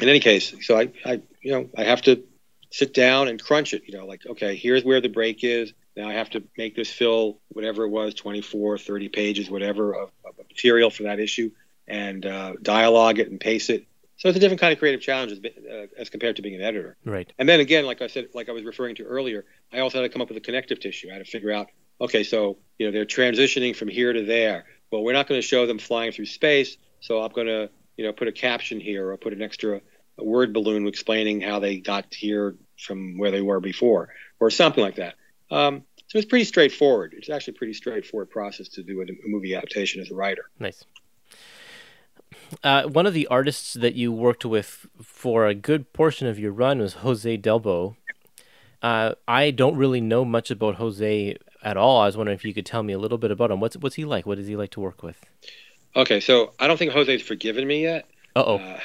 [0.00, 2.24] In any case, so I, I you know I have to
[2.70, 3.82] sit down and crunch it.
[3.86, 5.72] You know, like okay, here's where the break is.
[5.96, 10.10] Now I have to make this fill whatever it was, 24, 30 pages, whatever of,
[10.24, 11.50] of material for that issue,
[11.86, 13.86] and uh, dialogue it and pace it.
[14.16, 16.62] So it's a different kind of creative challenge as, uh, as, compared to being an
[16.62, 16.96] editor.
[17.04, 17.30] Right.
[17.38, 20.02] And then again, like I said, like I was referring to earlier, I also had
[20.04, 21.10] to come up with a connective tissue.
[21.10, 21.68] I had to figure out,
[22.00, 24.64] okay, so you know they're transitioning from here to there.
[24.90, 28.04] Well, we're not going to show them flying through space, so I'm going to you
[28.04, 29.80] know put a caption here or put an extra
[30.18, 34.96] word balloon explaining how they got here from where they were before, or something like
[34.96, 35.14] that.
[35.50, 37.14] Um, so it's pretty straightforward.
[37.16, 40.50] It's actually a pretty straightforward process to do a, a movie adaptation as a writer.
[40.58, 40.84] Nice.
[42.62, 46.52] Uh, one of the artists that you worked with for a good portion of your
[46.52, 47.96] run was Jose Delbo.
[48.82, 52.00] Uh, I don't really know much about Jose at all.
[52.00, 53.60] I was wondering if you could tell me a little bit about him.
[53.60, 54.26] What's what's he like?
[54.26, 55.24] What does he like to work with?
[55.96, 58.06] Okay, so I don't think Jose's forgiven me yet.
[58.36, 58.56] Uh-oh.
[58.56, 58.80] Uh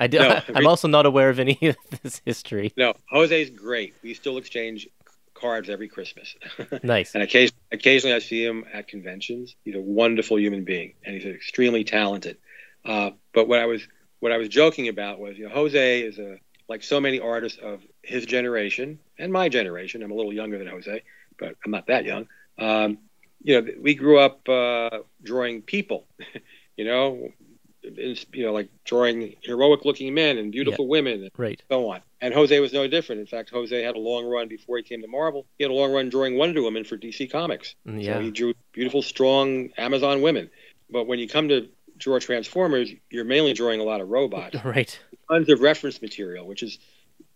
[0.00, 2.72] I do, no, I'm also not aware of any of this history.
[2.76, 3.94] No, Jose's great.
[4.02, 4.88] We still exchange
[5.34, 6.34] cards every Christmas.
[6.82, 7.14] nice.
[7.14, 9.54] and occasionally, occasionally I see him at conventions.
[9.64, 12.38] He's a wonderful human being, and he's extremely talented.
[12.84, 13.86] Uh, but what I was
[14.20, 17.58] what I was joking about was, you know, Jose is a like so many artists
[17.58, 20.02] of his generation and my generation.
[20.02, 21.02] I'm a little younger than Jose,
[21.40, 22.28] but I'm not that young.
[22.58, 22.98] Um,
[23.42, 26.06] you know, we grew up uh, drawing people.
[26.76, 27.32] you know,
[27.82, 30.90] you know, like drawing heroic-looking men and beautiful yeah.
[30.90, 31.62] women, and right.
[31.70, 32.02] so on.
[32.20, 33.20] And Jose was no different.
[33.20, 35.46] In fact, Jose had a long run before he came to Marvel.
[35.56, 37.74] He had a long run drawing Wonder Woman for DC Comics.
[37.86, 38.14] Mm, yeah.
[38.14, 40.50] So he drew beautiful, strong Amazon women.
[40.90, 44.56] But when you come to draw Transformers, you're mainly drawing a lot of robots.
[44.64, 44.98] Right.
[45.30, 46.78] Tons of reference material, which is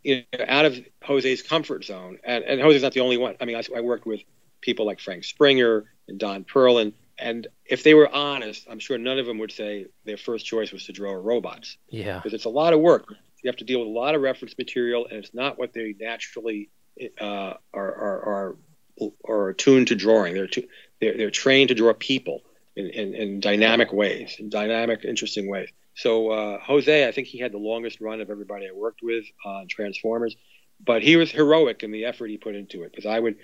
[0.04, 2.18] you know, out of Jose's comfort zone.
[2.22, 3.36] And, and Jose's not the only one.
[3.40, 4.20] I mean, I, I worked with
[4.60, 9.18] people like Frank Springer and Don Perlin and if they were honest, I'm sure none
[9.18, 11.76] of them would say their first choice was to draw robots.
[11.88, 12.18] Yeah.
[12.18, 13.14] Because it's a lot of work.
[13.42, 15.94] You have to deal with a lot of reference material, and it's not what they
[15.98, 16.70] naturally
[17.20, 18.56] uh, are, are,
[19.00, 20.34] are, are attuned to drawing.
[20.34, 20.66] They're, too,
[21.00, 22.42] they're, they're trained to draw people
[22.74, 25.68] in, in, in dynamic ways, in dynamic, interesting ways.
[25.94, 29.24] So uh, Jose, I think he had the longest run of everybody I worked with
[29.44, 30.36] on Transformers,
[30.84, 32.90] but he was heroic in the effort he put into it.
[32.90, 33.36] Because I would,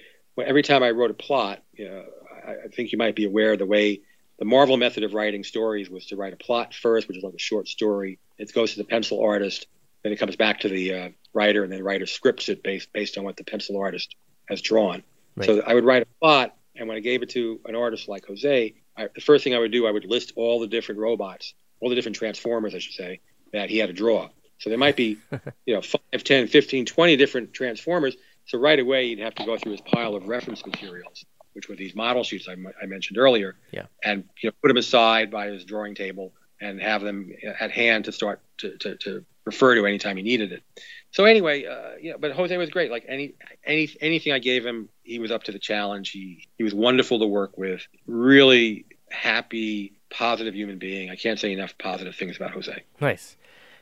[0.43, 2.05] every time I wrote a plot, you know,
[2.47, 4.01] I, I think you might be aware of the way
[4.39, 7.35] the Marvel method of writing stories was to write a plot first, which is like
[7.35, 8.19] a short story.
[8.39, 9.67] It goes to the pencil artist,
[10.03, 12.93] then it comes back to the uh, writer, and then the writer scripts it based
[12.93, 14.17] based on what the pencil artist
[14.49, 15.03] has drawn.
[15.37, 15.47] Right.
[15.47, 18.27] So I would write a plot, and when I gave it to an artist like
[18.27, 21.55] Jose, I, the first thing I would do, I would list all the different robots,
[21.81, 23.21] all the different transformers, I should say,
[23.53, 24.29] that he had to draw.
[24.59, 25.17] So there might be,
[25.67, 28.17] you know, 5, 10, 15, 20 different transformers.
[28.47, 31.77] So right away, you'd have to go through his pile of reference materials which were
[31.77, 33.87] these model sheets I, I mentioned earlier, yeah.
[34.05, 38.05] and you know, put them aside by his drawing table and have them at hand
[38.05, 40.63] to start to, to, to refer to anytime he needed it.
[41.11, 42.91] So anyway, uh, yeah, but Jose was great.
[42.91, 46.11] Like any any anything I gave him, he was up to the challenge.
[46.11, 47.87] He he was wonderful to work with.
[48.07, 51.11] Really happy, positive human being.
[51.11, 52.83] I can't say enough positive things about Jose.
[53.01, 53.37] Nice.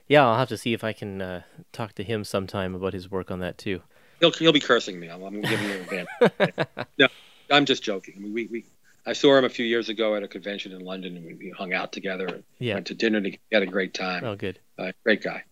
[0.07, 3.11] Yeah, I'll have to see if I can uh, talk to him sometime about his
[3.11, 3.83] work on that too.
[4.21, 5.09] He'll he'll be cursing me.
[5.09, 6.07] I'm, I'm giving you a
[6.39, 6.87] ban.
[6.99, 7.09] no,
[7.51, 8.15] I'm just joking.
[8.17, 8.65] I mean, we, we
[9.07, 11.73] I saw him a few years ago at a convention in London, and we hung
[11.73, 12.75] out together and yeah.
[12.75, 13.21] went to dinner.
[13.21, 14.25] To had a great time.
[14.25, 14.59] Oh, good.
[14.79, 15.45] Uh, great guy.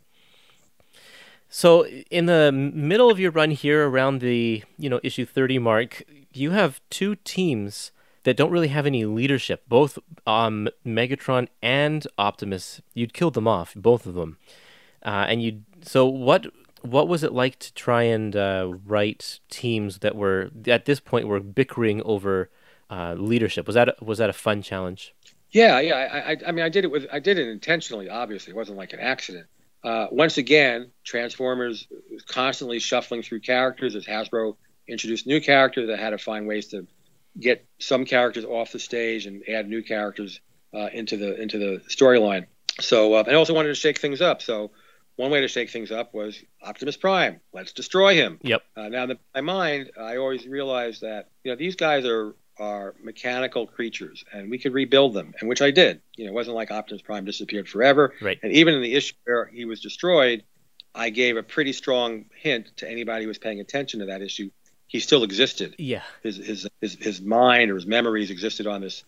[1.48, 6.02] So, in the middle of your run here, around the you know issue 30 mark,
[6.32, 7.92] you have two teams
[8.26, 9.62] that don't really have any leadership.
[9.68, 14.36] Both um, Megatron and Optimus, you'd killed them off, both of them.
[15.04, 16.48] Uh, and you so what
[16.82, 21.28] what was it like to try and uh, write teams that were at this point
[21.28, 22.50] were bickering over
[22.90, 23.68] uh, leadership?
[23.68, 25.14] Was that a, was that a fun challenge?
[25.52, 25.94] Yeah, yeah.
[25.94, 28.08] I, I, I, mean, I did it with I did it intentionally.
[28.08, 29.46] Obviously, it wasn't like an accident.
[29.84, 31.86] Uh, once again, Transformers
[32.26, 34.56] constantly shuffling through characters as Hasbro
[34.88, 36.88] introduced new characters that had to find ways to
[37.38, 40.40] get some characters off the stage and add new characters
[40.74, 42.46] uh, into the into the storyline.
[42.80, 44.42] So, uh, I also wanted to shake things up.
[44.42, 44.70] So
[45.16, 47.40] one way to shake things up was Optimus Prime.
[47.52, 48.38] Let's destroy him.
[48.42, 48.62] Yep.
[48.76, 52.94] Uh, now, in my mind, I always realized that you know these guys are are
[53.02, 56.00] mechanical creatures, and we could rebuild them, and which I did.
[56.16, 58.14] You know, it wasn't like Optimus Prime disappeared forever.
[58.20, 58.38] Right.
[58.42, 60.42] And even in the issue where he was destroyed,
[60.94, 64.50] I gave a pretty strong hint to anybody who was paying attention to that issue
[64.86, 65.74] he still existed.
[65.78, 66.02] Yeah.
[66.22, 69.04] His his his his mind or his memories existed on this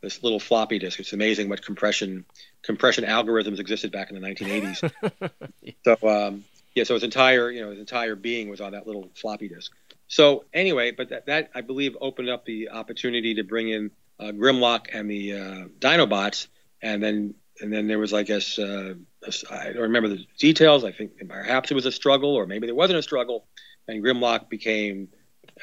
[0.00, 1.00] this little floppy disk.
[1.00, 2.24] It's amazing what compression
[2.62, 5.32] compression algorithms existed back in the 1980s.
[5.84, 9.10] so um, yeah, so his entire you know his entire being was on that little
[9.14, 9.72] floppy disk.
[10.06, 14.32] So anyway, but that, that I believe opened up the opportunity to bring in uh,
[14.32, 16.46] Grimlock and the uh, Dinobots,
[16.80, 18.94] and then and then there was I guess uh,
[19.50, 20.84] I don't remember the details.
[20.84, 23.46] I think perhaps it was a struggle, or maybe there wasn't a struggle,
[23.86, 25.08] and Grimlock became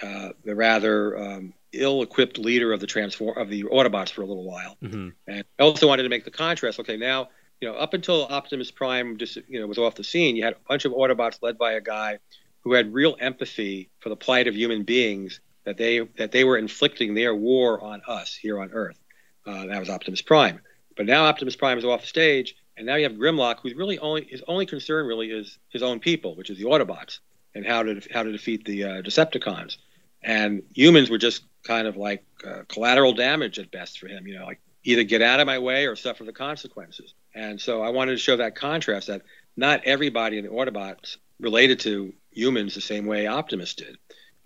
[0.01, 4.43] uh, the rather um, ill-equipped leader of the transform of the Autobots for a little
[4.43, 4.77] while.
[4.81, 5.09] Mm-hmm.
[5.27, 6.79] And I also wanted to make the contrast.
[6.79, 7.29] Okay, now
[7.61, 10.53] you know up until Optimus Prime just you know was off the scene, you had
[10.53, 12.19] a bunch of Autobots led by a guy
[12.61, 16.57] who had real empathy for the plight of human beings that they that they were
[16.57, 18.99] inflicting their war on us here on Earth.
[19.45, 20.59] Uh, that was Optimus Prime.
[20.97, 23.99] But now Optimus Prime is off the stage, and now you have Grimlock, who's really
[23.99, 27.19] only his only concern really is his own people, which is the Autobots,
[27.55, 29.77] and how to how to defeat the uh, Decepticons.
[30.21, 34.27] And humans were just kind of like uh, collateral damage at best for him.
[34.27, 37.13] You know, like either get out of my way or suffer the consequences.
[37.33, 39.23] And so I wanted to show that contrast that
[39.57, 43.97] not everybody in the Autobots related to humans the same way Optimus did,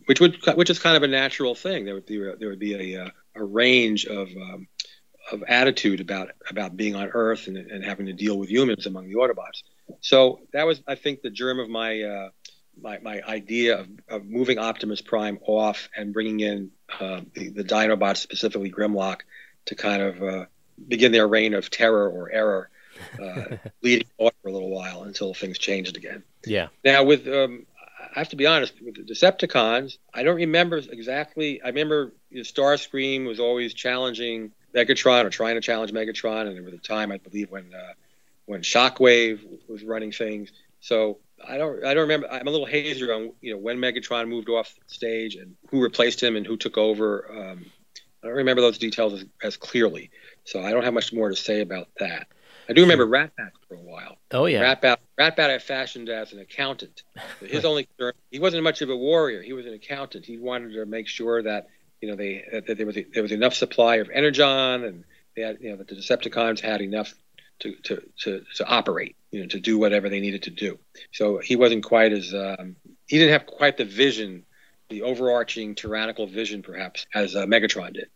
[0.05, 1.85] which would which is kind of a natural thing.
[1.85, 4.67] There would be there would be a a range of um,
[5.31, 9.07] of attitude about about being on Earth and, and having to deal with humans among
[9.07, 9.63] the Autobots.
[10.01, 12.29] So that was, I think, the germ of my uh,
[12.81, 17.63] my, my idea of, of moving Optimus Prime off and bringing in uh, the, the
[17.63, 19.21] Dinobots, specifically Grimlock,
[19.65, 20.45] to kind of uh,
[20.87, 22.69] begin their reign of terror or error,
[23.21, 26.23] uh, leading for a little while until things changed again.
[26.45, 26.67] Yeah.
[26.83, 27.65] Now, with um,
[28.15, 31.61] I have to be honest, with the Decepticons, I don't remember exactly.
[31.61, 36.55] I remember you know, Starscream was always challenging Megatron or trying to challenge Megatron, and
[36.55, 37.93] there was a time I believe when uh,
[38.45, 40.51] when Shockwave was running things.
[40.79, 42.31] So I don't I don't remember.
[42.31, 46.21] I'm a little hazier on you know when Megatron moved off stage and who replaced
[46.21, 47.29] him and who took over.
[47.31, 47.65] Um,
[48.21, 50.11] I don't remember those details as, as, clearly,
[50.43, 52.27] so I don't have much more to say about that.
[52.67, 54.17] I do remember Ratbat for a while.
[54.31, 54.97] Oh yeah, Ratbat.
[55.17, 57.03] Ratbat I fashioned as an accountant.
[57.39, 59.41] His only concern, he wasn't much of a warrior.
[59.41, 60.25] He was an accountant.
[60.25, 61.67] He wanted to make sure that
[62.01, 65.03] you know they that there was a, there was enough supply of energon and
[65.35, 67.13] they had you know that the Decepticons had enough
[67.59, 70.79] to, to, to, to operate, you know, to do whatever they needed to do.
[71.11, 72.75] So he wasn't quite as um,
[73.07, 74.43] he didn't have quite the vision,
[74.89, 78.07] the overarching tyrannical vision, perhaps, as uh, Megatron did.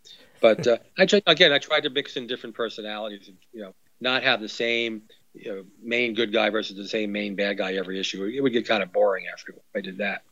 [0.42, 3.74] But uh, I tried, again, I tried to mix in different personalities, and, you know,
[4.00, 5.04] not have the same
[5.34, 8.24] you know, main good guy versus the same main bad guy every issue.
[8.26, 10.24] It would get kind of boring after I did that.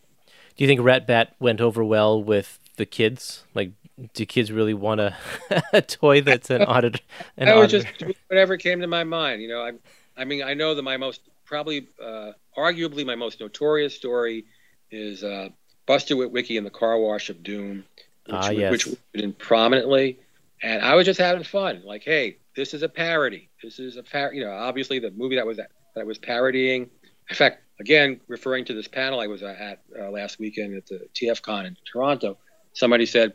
[0.55, 3.43] Do you think Ratbat went over well with the kids?
[3.53, 3.71] Like,
[4.13, 5.15] do kids really want a,
[5.73, 7.01] a toy that's an audit?
[7.37, 7.87] An I would just
[8.27, 9.41] whatever came to my mind.
[9.41, 9.71] You know, I,
[10.17, 14.45] I mean, I know that my most probably, uh, arguably, my most notorious story
[14.89, 15.49] is uh,
[15.85, 17.83] Buster Witwicky and the Car Wash of Doom,
[18.25, 18.71] which, ah, yes.
[18.71, 20.19] which in prominently,
[20.63, 21.81] and I was just having fun.
[21.85, 23.49] Like, hey, this is a parody.
[23.63, 24.33] This is a par.
[24.33, 25.59] You know, obviously the movie that was
[25.95, 26.89] that was parodying.
[27.29, 31.07] In fact, again, referring to this panel I was at uh, last weekend at the
[31.13, 32.37] TFCon in Toronto,
[32.73, 33.33] somebody said,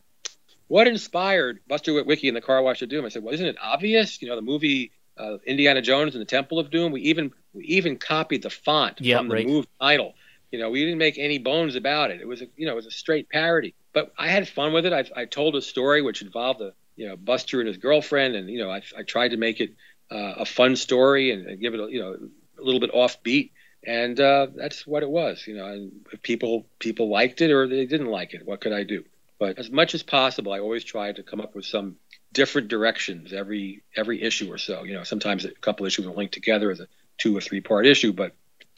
[0.69, 3.05] what inspired Buster Witwicky and the Car Wash of Doom?
[3.05, 4.21] I said, well, isn't it obvious?
[4.21, 6.93] You know, the movie uh, Indiana Jones and the Temple of Doom.
[6.93, 9.47] We even we even copied the font yep, from the right.
[9.47, 10.15] movie title.
[10.53, 12.21] You know, we didn't make any bones about it.
[12.21, 13.75] It was a you know it was a straight parody.
[13.93, 14.93] But I had fun with it.
[14.93, 18.49] I, I told a story which involved a you know Buster and his girlfriend, and
[18.49, 19.75] you know I, I tried to make it
[20.11, 22.17] uh, a fun story and, and give it a, you know
[22.59, 23.51] a little bit offbeat.
[23.87, 25.67] And uh, that's what it was, you know.
[25.67, 29.05] And if people people liked it or they didn't like it, what could I do?
[29.39, 31.97] But as much as possible, I always try to come up with some
[32.33, 34.85] different directions every every issue or so.
[34.85, 37.87] You know, sometimes a couple issues are linked together as a two or three part
[37.87, 38.33] issue, but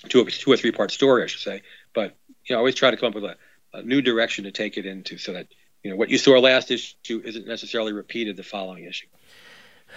[0.08, 1.62] two, or two or three part story, I should say.
[1.94, 3.36] But you know, I always try to come up with a,
[3.72, 5.48] a new direction to take it into, so that
[5.82, 9.06] you know what you saw last issue isn't necessarily repeated the following issue.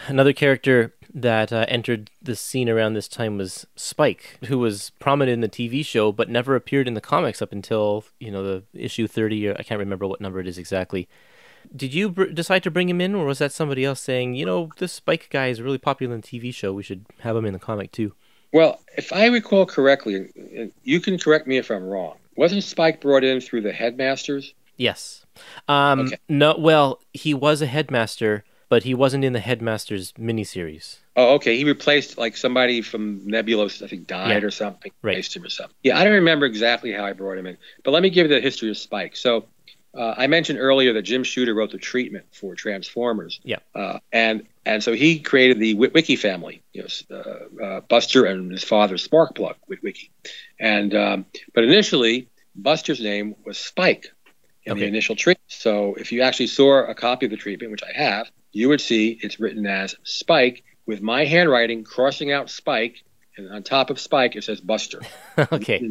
[0.08, 5.34] Another character that uh, entered the scene around this time was Spike, who was prominent
[5.34, 8.64] in the TV show but never appeared in the comics up until you know the
[8.74, 9.48] issue thirty.
[9.48, 11.08] Or I can't remember what number it is exactly.
[11.76, 14.46] Did you br- decide to bring him in, or was that somebody else saying, you
[14.46, 16.74] know, this Spike guy is really popular in the TV show.
[16.74, 18.14] We should have him in the comic too.
[18.52, 22.18] Well, if I recall correctly, you can correct me if I'm wrong.
[22.36, 24.54] Wasn't Spike brought in through the headmasters?
[24.76, 25.26] Yes.
[25.68, 26.18] Um, Okay.
[26.28, 26.56] No.
[26.58, 31.00] Well, he was a headmaster, but he wasn't in the headmasters miniseries.
[31.18, 31.58] Oh, okay.
[31.58, 34.48] He replaced like somebody from Nebulos, I think, died Yeah.
[34.48, 34.94] or something.
[35.02, 35.12] Right.
[35.12, 35.76] Replaced him or something.
[35.84, 38.34] Yeah, I don't remember exactly how I brought him in, but let me give you
[38.34, 39.18] the history of Spike.
[39.18, 39.46] So,
[39.94, 43.42] uh, I mentioned earlier that Jim Shooter wrote the treatment for Transformers.
[43.44, 43.58] Yeah.
[43.76, 48.50] Uh, and and so he created the Witwicky family, you know, uh, uh, Buster and
[48.54, 50.08] his father Sparkplug Witwicky,
[50.62, 54.06] and um, but initially Buster's name was Spike,
[54.64, 54.82] in Okay.
[54.82, 55.52] the initial treatment.
[55.52, 58.82] So if you actually saw a copy of the treatment, which I have, you would
[58.82, 63.04] see it's written as Spike with my handwriting crossing out Spike,
[63.38, 65.02] and on top of Spike it says Buster.
[65.52, 65.90] okay.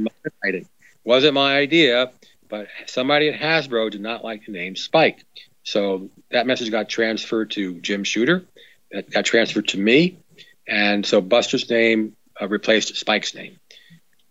[1.04, 2.12] Wasn't my idea,
[2.48, 5.24] but somebody at Hasbro did not like the name Spike.
[5.62, 8.44] So that message got transferred to Jim Shooter.
[8.90, 10.18] That got transferred to me.
[10.66, 13.58] And so Buster's name uh, replaced Spike's name.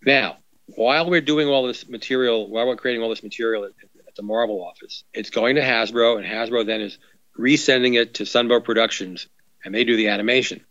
[0.05, 0.37] Now,
[0.75, 3.71] while we're doing all this material, while we're creating all this material at,
[4.07, 6.97] at the Marvel office, it's going to Hasbro, and Hasbro then is
[7.39, 9.27] resending it to Sunbow Productions,
[9.63, 10.61] and they do the animation.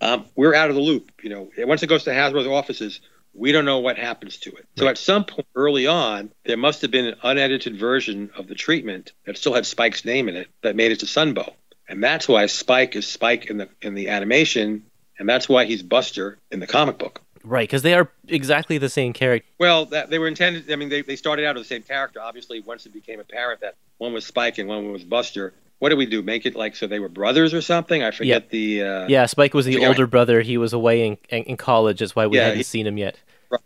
[0.00, 1.10] Um, we're out of the loop.
[1.22, 3.00] You know, once it goes to Hasbro's offices,
[3.34, 4.66] we don't know what happens to it.
[4.76, 8.54] So at some point early on, there must have been an unedited version of the
[8.54, 11.52] treatment that still had Spike's name in it that made it to Sunbow,
[11.88, 14.84] and that's why Spike is Spike in the in the animation,
[15.18, 17.22] and that's why he's Buster in the comic book.
[17.42, 19.48] Right, because they are exactly the same character.
[19.58, 20.70] Well, that they were intended.
[20.70, 22.20] I mean, they, they started out as the same character.
[22.20, 25.98] Obviously, once it became apparent that one was Spike and one was Buster, what did
[25.98, 26.22] we do?
[26.22, 28.02] Make it like so they were brothers or something?
[28.02, 28.82] I forget the.
[28.84, 29.88] Uh, Yeah, Spike was the Yeah.
[29.88, 30.40] older brother.
[30.42, 31.98] He was away in, in in college.
[31.98, 33.16] That's why we Yeah, hadn't he- seen him yet.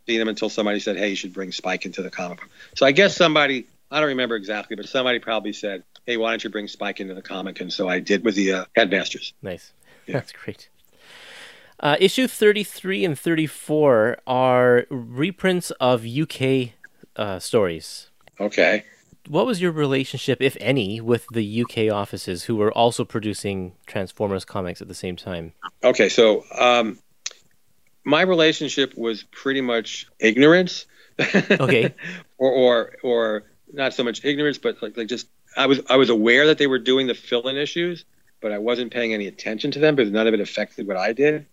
[0.06, 2.86] seen him until somebody said, "Hey, you should bring Spike into the comic book." So
[2.86, 3.66] I guess somebody.
[3.90, 7.14] I don't remember exactly, but somebody probably said, "Hey, why don't you bring Spike into
[7.14, 9.34] the comic?" And so I did with the uh, Headmasters.
[9.42, 9.72] Nice.
[10.06, 10.14] Yeah.
[10.14, 10.68] That's great.
[11.80, 16.72] Uh, issue 33 and 34 are reprints of UK
[17.16, 18.08] uh, stories.
[18.40, 18.84] Okay.
[19.28, 24.44] What was your relationship, if any, with the UK offices who were also producing Transformers
[24.44, 25.52] comics at the same time?
[25.82, 26.98] Okay, so um,
[28.04, 30.86] my relationship was pretty much ignorance.
[31.18, 31.94] Okay.
[32.38, 36.10] or, or or not so much ignorance, but like, like just I was I was
[36.10, 38.04] aware that they were doing the fill-in issues,
[38.40, 41.12] but I wasn't paying any attention to them because none of it affected what I
[41.12, 41.46] did.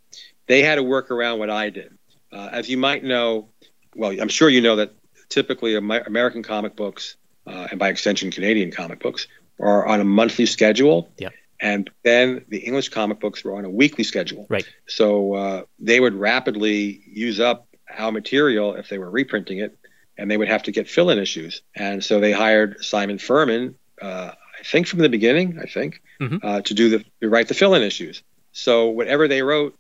[0.48, 1.98] They had to work around what I did.
[2.32, 3.50] Uh, as you might know,
[3.96, 4.94] well, I'm sure you know that
[5.30, 7.16] typically Amer- American comic books,
[7.48, 9.28] uh, and by extension Canadian comic books,
[9.60, 11.12] are on a monthly schedule.
[11.64, 14.48] And then the English comic books were on a weekly schedule.
[14.50, 14.68] Right.
[14.88, 19.78] So uh, they would rapidly use up our material if they were reprinting it,
[20.18, 21.62] and they would have to get fill-in issues.
[21.76, 26.40] And so they hired Simon Furman, uh, I think from the beginning, I think, Mhm.
[26.44, 28.24] uh, to do the to write the fill-in issues.
[28.54, 29.78] So whatever they wrote,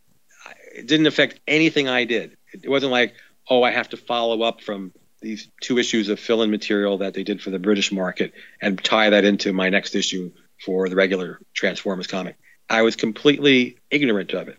[0.75, 2.37] it didn't affect anything I did.
[2.53, 3.13] It wasn't like,
[3.49, 4.91] oh, I have to follow up from
[5.21, 9.09] these two issues of fill-in material that they did for the British market and tie
[9.11, 10.31] that into my next issue
[10.63, 12.37] for the regular Transformers comic.
[12.69, 14.57] I was completely ignorant of it.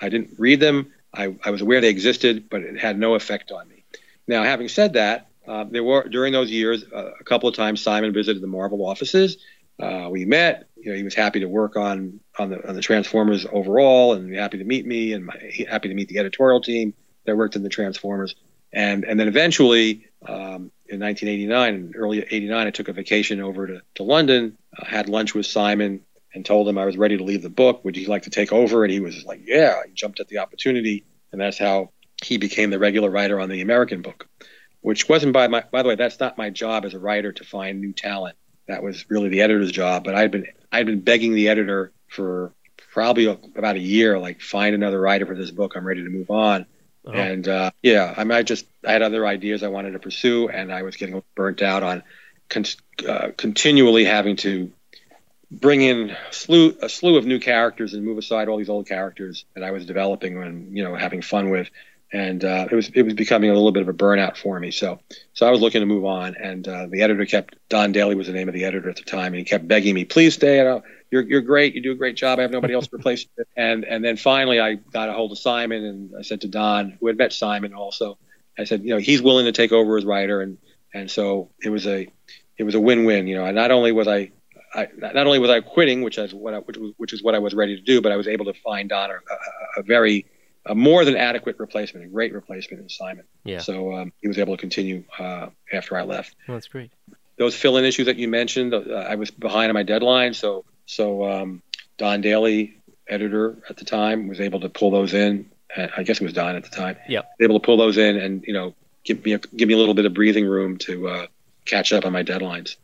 [0.00, 0.92] I didn't read them.
[1.12, 3.84] I, I was aware they existed, but it had no effect on me.
[4.26, 7.82] Now, having said that, uh, there were during those years uh, a couple of times
[7.82, 9.36] Simon visited the Marvel offices.
[9.78, 10.68] Uh, we met.
[10.76, 14.34] You know, he was happy to work on on the on the Transformers overall, and
[14.34, 15.36] happy to meet me, and my,
[15.68, 16.94] happy to meet the editorial team
[17.26, 18.34] that worked in the Transformers.
[18.74, 23.66] And and then eventually, um, in 1989, in early '89, I took a vacation over
[23.68, 26.00] to to London, had lunch with Simon,
[26.34, 27.84] and told him I was ready to leave the book.
[27.84, 28.84] Would you like to take over?
[28.84, 29.80] And he was like, Yeah.
[29.86, 31.90] He jumped at the opportunity, and that's how
[32.22, 34.28] he became the regular writer on the American book,
[34.80, 35.64] which wasn't by my.
[35.70, 38.36] By the way, that's not my job as a writer to find new talent.
[38.66, 40.04] That was really the editor's job.
[40.04, 42.52] But I'd been I'd been begging the editor for
[42.92, 45.74] probably about a year, like find another writer for this book.
[45.76, 46.66] I'm ready to move on.
[47.06, 49.98] Oh, And uh, yeah, I mean, I just I had other ideas I wanted to
[49.98, 52.02] pursue, and I was getting burnt out on
[52.48, 52.64] con-
[53.06, 54.72] uh, continually having to
[55.50, 59.44] bring in slew, a slew of new characters and move aside all these old characters
[59.54, 61.68] that I was developing and you know having fun with,
[62.12, 64.70] and uh, it was it was becoming a little bit of a burnout for me.
[64.70, 65.00] So
[65.34, 68.28] so I was looking to move on, and uh, the editor kept Don Daley was
[68.28, 70.80] the name of the editor at the time, and he kept begging me, please stay.
[71.10, 71.74] You're you're great.
[71.74, 72.38] You do a great job.
[72.38, 73.44] I have nobody else to replace you.
[73.56, 76.96] And and then finally I got a hold of Simon, and I said to Don,
[77.00, 78.18] who had met Simon also,
[78.58, 80.58] I said, you know, he's willing to take over as writer, and
[80.92, 82.08] and so it was a
[82.56, 83.26] it was a win-win.
[83.26, 84.30] You know, not only was I
[84.74, 87.34] I, not only was I quitting, which is what I, which, was, which is what
[87.34, 89.82] I was ready to do, but I was able to find Don a, a, a
[89.82, 90.26] very
[90.66, 93.24] a more than adequate replacement, a great replacement in Simon.
[93.44, 93.58] yeah.
[93.58, 96.34] So um, he was able to continue uh, after I left.
[96.48, 96.90] Well, that's great.
[97.36, 101.24] Those fill-in issues that you mentioned, uh, I was behind on my deadline, so so
[101.24, 101.62] um,
[101.98, 105.50] Don Daley, editor at the time, was able to pull those in.
[105.76, 106.96] Uh, I guess it was Don at the time.
[107.08, 107.30] Yep.
[107.40, 108.74] Able to pull those in and you know
[109.04, 111.26] give me a, give me a little bit of breathing room to uh,
[111.64, 112.76] catch up on my deadlines.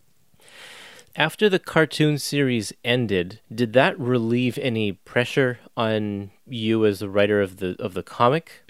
[1.16, 7.40] After the cartoon series ended, did that relieve any pressure on you as the writer
[7.40, 8.62] of the of the comic?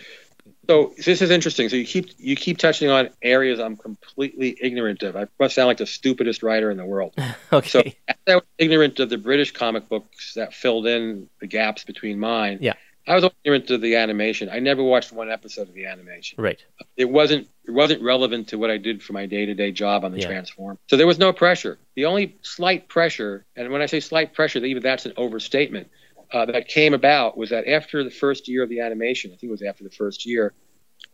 [0.69, 1.69] So this is interesting.
[1.69, 5.17] So you keep you keep touching on areas I'm completely ignorant of.
[5.17, 7.15] I must sound like the stupidest writer in the world.
[7.53, 7.69] Okay.
[7.69, 11.83] So as I was ignorant of the British comic books that filled in the gaps
[11.83, 12.59] between mine.
[12.61, 12.75] Yeah.
[13.09, 14.49] I was ignorant of the animation.
[14.49, 16.41] I never watched one episode of the animation.
[16.41, 16.63] Right.
[16.97, 20.05] It wasn't it wasn't relevant to what I did for my day to day job
[20.05, 20.29] on the Yeah.
[20.29, 20.79] transform.
[20.87, 21.79] So there was no pressure.
[21.97, 25.89] The only slight pressure, and when I say slight pressure, even that's an overstatement.
[26.33, 29.49] Uh, that came about was that after the first year of the animation, I think
[29.49, 30.55] it was after the first year,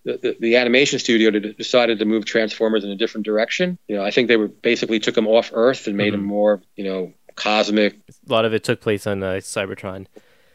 [0.04, 3.78] the, the, the animation studio decided to move Transformers in a different direction.
[3.88, 6.62] You know, I think they were basically took them off Earth and made them more,
[6.76, 7.94] you know, cosmic,
[8.26, 10.06] A lot of it took place on uh, Cybertron.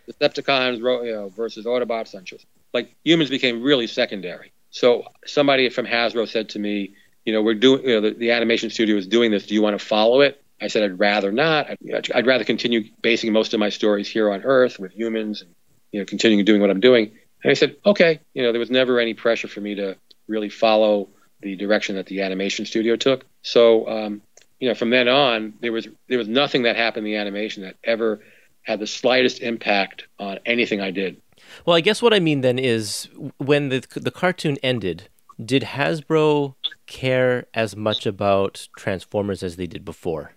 [0.10, 2.28] Decepticons you know, versus Autobots, and
[2.74, 4.52] like humans became really secondary.
[4.72, 6.96] So somebody from Hasbro said to me,
[7.26, 9.46] you know, we're doing, you know, the, the animation studio is doing this.
[9.46, 10.44] Do you want to follow it?
[10.62, 11.70] I said, I'd rather not.
[11.70, 15.54] I'd, I'd rather continue basing most of my stories here on Earth with humans and,
[15.92, 17.12] you know, continuing doing what I'm doing.
[17.44, 18.20] And I said, okay.
[18.34, 19.98] You know, there was never any pressure for me to
[20.28, 21.10] really follow
[21.42, 23.26] the direction that the animation studio took.
[23.42, 24.22] So, um,
[24.60, 27.64] you know, from then on, there was there was nothing that happened in the animation
[27.64, 28.22] that ever
[28.62, 31.20] had the slightest impact on anything I did.
[31.66, 35.10] Well, I guess what I mean then is when the the cartoon ended,
[35.44, 36.54] did Hasbro
[36.86, 40.34] care as much about Transformers as they did before?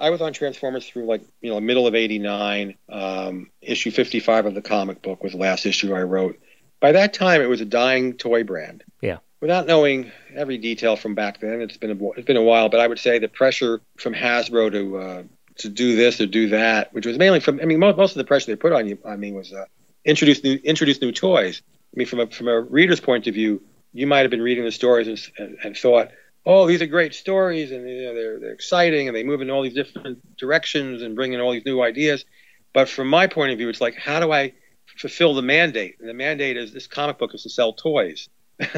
[0.00, 2.74] I was on Transformers through like you know middle of '89.
[2.88, 6.40] Um, issue 55 of the comic book was the last issue I wrote.
[6.80, 8.82] By that time, it was a dying toy brand.
[9.02, 9.18] Yeah.
[9.40, 12.68] Without knowing every detail from back then, it's been a, it's been a while.
[12.68, 15.22] But I would say the pressure from Hasbro to uh,
[15.58, 18.18] to do this or do that, which was mainly from I mean most, most of
[18.18, 19.66] the pressure they put on you on me was uh,
[20.04, 21.62] introduce new introduce new toys.
[21.94, 24.64] I mean from a from a reader's point of view, you might have been reading
[24.64, 26.10] the stories and, and, and thought,
[26.46, 29.50] oh, these are great stories and you know, they're, they're exciting and they move in
[29.50, 32.24] all these different directions and bring in all these new ideas.
[32.72, 34.52] But from my point of view, it's like, how do I
[34.96, 35.96] fulfill the mandate?
[36.00, 38.28] And the mandate is this comic book is to sell toys.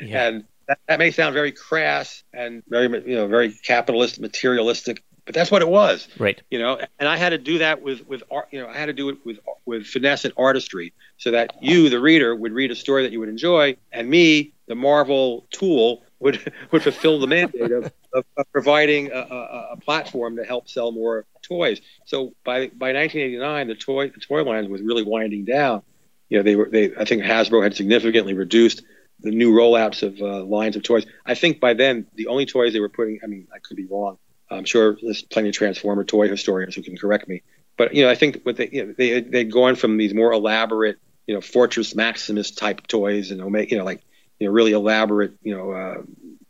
[0.00, 0.26] Yeah.
[0.26, 5.34] And that, that may sound very crass and very, you know, very capitalist, materialistic, but
[5.34, 6.40] that's what it was Right.
[6.50, 8.86] you know and i had to do that with with art you know i had
[8.86, 12.70] to do it with with finesse and artistry so that you the reader would read
[12.70, 17.26] a story that you would enjoy and me the marvel tool would would fulfill the
[17.26, 21.80] mandate of, of, of providing a, a, a platform to help sell more toys.
[22.06, 25.82] So by by 1989 the toy the toy line was really winding down.
[26.28, 28.82] You know they were they i think hasbro had significantly reduced
[29.20, 31.06] the new rollouts of uh, lines of toys.
[31.26, 33.86] I think by then the only toys they were putting i mean i could be
[33.86, 34.18] wrong.
[34.50, 37.42] I'm sure there's plenty of Transformer toy historians who can correct me.
[37.76, 40.32] But you know, I think what they you know, they they'd gone from these more
[40.32, 44.02] elaborate, you know, Fortress Maximus type toys and Omega, you know, like
[44.42, 46.02] you know, really elaborate, you know, uh,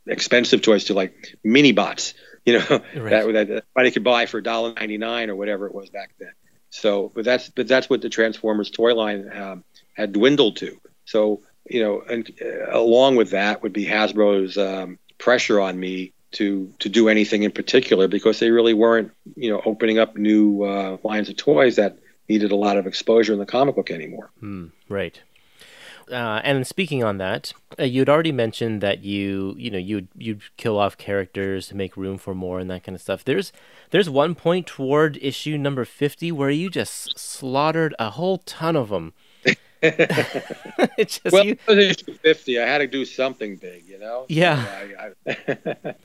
[0.06, 2.14] expensive toys to like mini bots,
[2.46, 3.32] you know, Right.
[3.34, 6.32] that that anybody could buy for $1.99 or whatever it was back then.
[6.70, 9.64] So, but that's but that's what the Transformers toy line um,
[9.94, 10.80] had dwindled to.
[11.04, 16.14] So, you know, and uh, along with that would be Hasbro's um, pressure on me
[16.32, 20.62] to to do anything in particular because they really weren't, you know, opening up new
[20.62, 24.30] uh, lines of toys that needed a lot of exposure in the comic book anymore.
[24.40, 24.68] Hmm.
[24.88, 25.20] Right.
[26.12, 30.42] Uh, and speaking on that, uh, you'd already mentioned that you, you know, you'd you'd
[30.56, 33.24] kill off characters to make room for more and that kind of stuff.
[33.24, 33.52] There's
[33.90, 38.90] there's one point toward issue number fifty where you just slaughtered a whole ton of
[38.90, 39.14] them.
[39.82, 42.60] it's just Well, you, it was issue 50.
[42.60, 44.26] I had to do something big, you know.
[44.28, 44.64] Yeah.
[45.26, 45.94] I, I,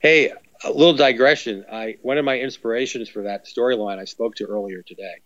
[0.00, 0.32] hey,
[0.64, 1.64] a little digression.
[1.70, 5.20] I one of my inspirations for that storyline I spoke to earlier today.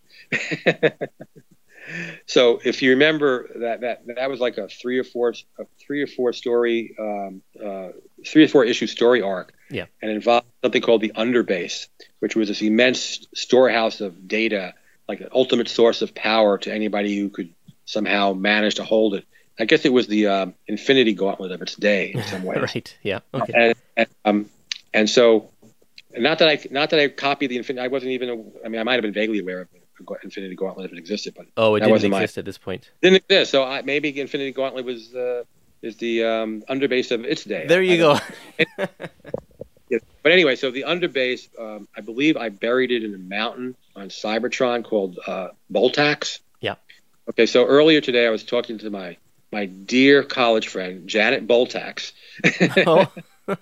[2.27, 6.03] So if you remember that that that was like a three or four a three
[6.03, 7.89] or four story um, uh,
[8.27, 9.53] three or four issue story arc.
[9.71, 9.87] Yeah.
[10.03, 11.89] And involved something called the underbase,
[12.21, 14.75] which was this immense storehouse of data,
[15.09, 17.53] like an ultimate source of power to anybody who could
[17.85, 19.25] somehow manage to hold it.
[19.59, 22.59] I guess it was the um, Infinity Gauntlet of its day in some ways.
[22.75, 22.99] right?
[23.03, 23.21] Yeah.
[23.35, 23.53] Okay.
[23.55, 24.51] And, and, um,
[24.95, 25.51] and so,
[26.17, 27.85] not that I not that I copied the Infinity.
[27.85, 28.53] I wasn't even.
[28.65, 29.78] i mean, I might have been vaguely aware of the
[30.23, 32.91] Infinity Gauntlet if it existed, but Oh, it didn't wasn't my- exist at this point.
[33.03, 33.51] didn't exist.
[33.51, 35.45] So I, maybe Infinity Gauntlet was uh,
[35.83, 37.67] is the um, underbase of its day.
[37.67, 38.19] There you go.
[39.91, 40.01] Yeah.
[40.23, 44.11] But anyway, so the underbase, um, I believe I buried it in a mountain on
[44.11, 46.41] Cybertron called uh, Boltax.
[46.61, 46.75] Yeah.
[47.31, 49.17] Okay, so earlier today I was talking to my
[49.51, 52.13] my dear college friend Janet Boltax,
[52.87, 53.11] oh,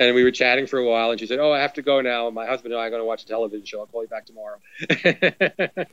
[0.00, 2.00] and we were chatting for a while, and she said, "Oh, I have to go
[2.00, 2.30] now.
[2.30, 3.80] My husband and I are going to watch a television show.
[3.80, 4.58] I'll call you back tomorrow."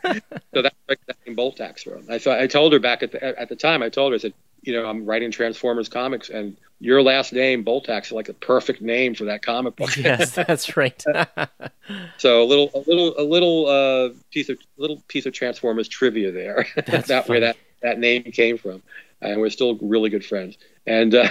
[0.54, 2.04] so that's where that Boltax from.
[2.08, 3.82] I thought I told her back at the at the time.
[3.82, 4.32] I told her I said,
[4.62, 8.80] "You know, I'm writing Transformers comics, and your last name Boltax is like a perfect
[8.80, 11.04] name for that comic book." yes, that's right.
[12.18, 16.30] So a little, a little, a little uh, piece of little piece of Transformers trivia
[16.30, 16.66] there.
[16.86, 18.82] That's That's where that that name came from,
[19.20, 20.56] and we're still really good friends.
[20.86, 21.28] And uh,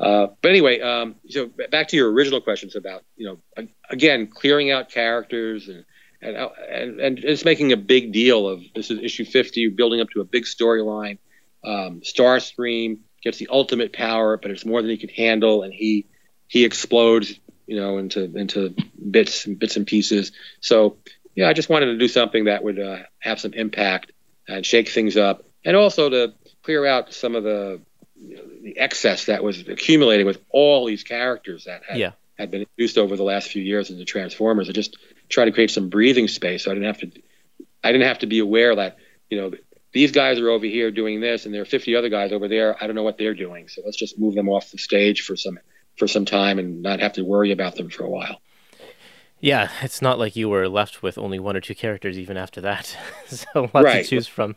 [0.00, 4.70] uh, but anyway, um, so back to your original questions about you know again clearing
[4.70, 5.84] out characters and
[6.22, 10.00] and uh, and and it's making a big deal of this is issue 50, building
[10.00, 11.18] up to a big storyline.
[11.64, 16.06] Um, Starscream gets the ultimate power, but it's more than he can handle, and he
[16.48, 18.74] he explodes, you know, into into
[19.10, 20.32] bits and bits and pieces.
[20.60, 20.98] So
[21.34, 24.12] yeah, I just wanted to do something that would uh, have some impact
[24.46, 27.80] and shake things up, and also to clear out some of the
[28.20, 32.12] you know, the excess that was accumulating with all these characters that had, Yeah.
[32.38, 34.68] had been introduced over the last few years into Transformers.
[34.68, 34.96] I just
[35.28, 37.22] try to create some breathing space, so I didn't have to
[37.84, 38.96] I didn't have to be aware that
[39.30, 39.52] you know
[39.92, 42.76] these guys are over here doing this, and there are 50 other guys over there.
[42.82, 45.36] I don't know what they're doing, so let's just move them off the stage for
[45.36, 45.58] some
[45.98, 48.40] for some time and not have to worry about them for a while.
[49.40, 52.60] Yeah, it's not like you were left with only one or two characters even after
[52.60, 52.96] that.
[53.26, 54.04] so lots Right.
[54.04, 54.54] to choose from.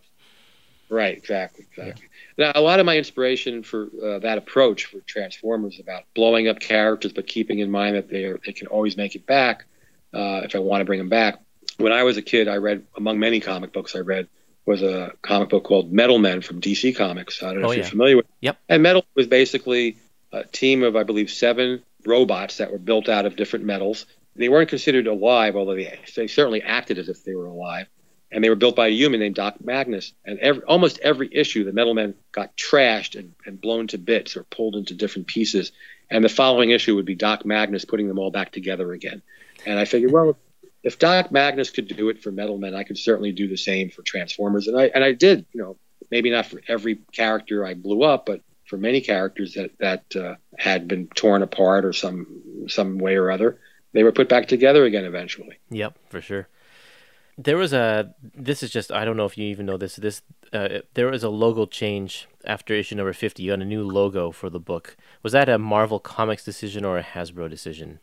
[0.90, 2.08] Right, exactly, exactly.
[2.38, 6.60] Now, a lot of my inspiration for uh, that approach for Transformers about blowing up
[6.60, 9.66] characters, but keeping in mind that they are, they can always make it back
[10.14, 11.40] uh, if I want to bring them back.
[11.78, 14.28] When I was a kid, I read among many comic books I read
[14.66, 17.44] was a comic book called Metal Men from DC Comics.
[17.44, 18.26] I don't know Oh, if you're familiar with.
[18.42, 18.58] Yep.
[18.70, 19.98] And Metal was basically
[20.32, 24.06] a team of I believe seven robots that were built out of different metals.
[24.36, 27.88] They weren't considered alive, although they, they certainly acted as if they were alive
[28.36, 30.12] and they were built by a human named Doc Magnus.
[30.26, 34.36] And every, almost every issue, the Metal Men got trashed and, and blown to bits
[34.36, 35.72] or pulled into different pieces.
[36.12, 39.22] And the following issue would be Doc Magnus putting them all back together again.
[39.66, 40.38] And I figured, well,
[40.84, 43.90] if Doc Magnus could do it for Metal Men, I could certainly do the same
[43.90, 44.68] for Transformers.
[44.68, 45.78] And I and I did, you know,
[46.12, 50.36] maybe not for every character I blew up, but for many characters that that uh,
[50.60, 53.60] had been torn apart or some some way or other,
[53.94, 55.58] they were put back together again eventually.
[55.72, 56.50] Yep, for sure.
[57.38, 58.14] There was a.
[58.22, 58.92] This is just.
[58.92, 59.98] I don't know if you even know this.
[59.98, 60.22] This.
[60.54, 63.44] Uh, there was a logo change after issue number fifty.
[63.44, 64.96] You got a new logo for the book.
[65.22, 68.00] Was that a Marvel Comics decision or a Hasbro decision?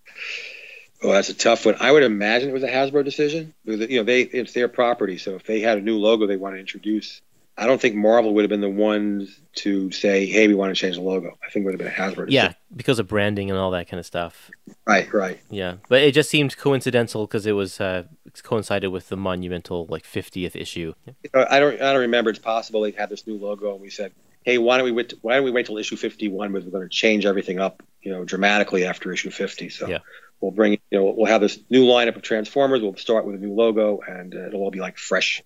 [1.02, 1.76] Oh, that's a tough one.
[1.80, 5.18] I would imagine it was a Hasbro decision because you know they it's their property.
[5.18, 7.22] So if they had a new logo they want to introduce,
[7.58, 10.80] I don't think Marvel would have been the ones to say, "Hey, we want to
[10.80, 12.26] change the logo." I think it would have been a Hasbro.
[12.30, 14.50] Yeah, because of branding and all that kind of stuff.
[14.86, 15.38] right, right.
[15.50, 18.04] Yeah, but it just seemed coincidental because it was uh,
[18.42, 20.94] coincided with the monumental like fiftieth issue.
[21.34, 22.30] I don't I don't remember.
[22.30, 24.12] It's possible they had this new logo and we said,
[24.44, 25.12] "Hey, why don't we wait?
[25.20, 26.52] Why don't we wait till issue 51?
[26.52, 29.98] Because we're going to change everything up, you know, dramatically after issue 50." So Yeah.
[30.40, 32.80] we'll bring, you know, we'll have this new lineup of Transformers.
[32.80, 35.42] We'll start with a new logo, and uh, it'll all be like fresh,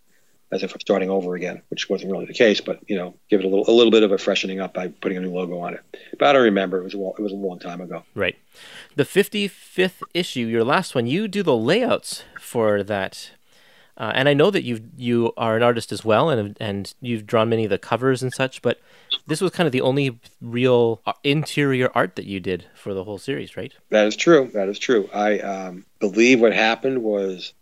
[0.53, 2.61] as if we're starting over again, which wasn't really the case.
[2.61, 4.89] But you know, give it a little a little bit of a freshening up by
[4.89, 5.81] putting a new logo on it.
[6.19, 6.79] But I don't remember.
[6.79, 8.05] It was a, it was a long time ago.
[8.15, 8.37] Right.
[8.95, 13.31] The 55th issue, your last one, you do the layouts for that.
[13.99, 17.27] Uh, and I know that you you are an artist as well, and and you've
[17.27, 18.61] drawn many of the covers and such.
[18.61, 18.79] But
[19.27, 23.05] this was kind of the only real uh, interior art that you did for the
[23.05, 23.73] whole series, right?
[23.89, 24.51] That is true.
[24.53, 25.09] That is true.
[25.15, 27.55] I um, believe what happened was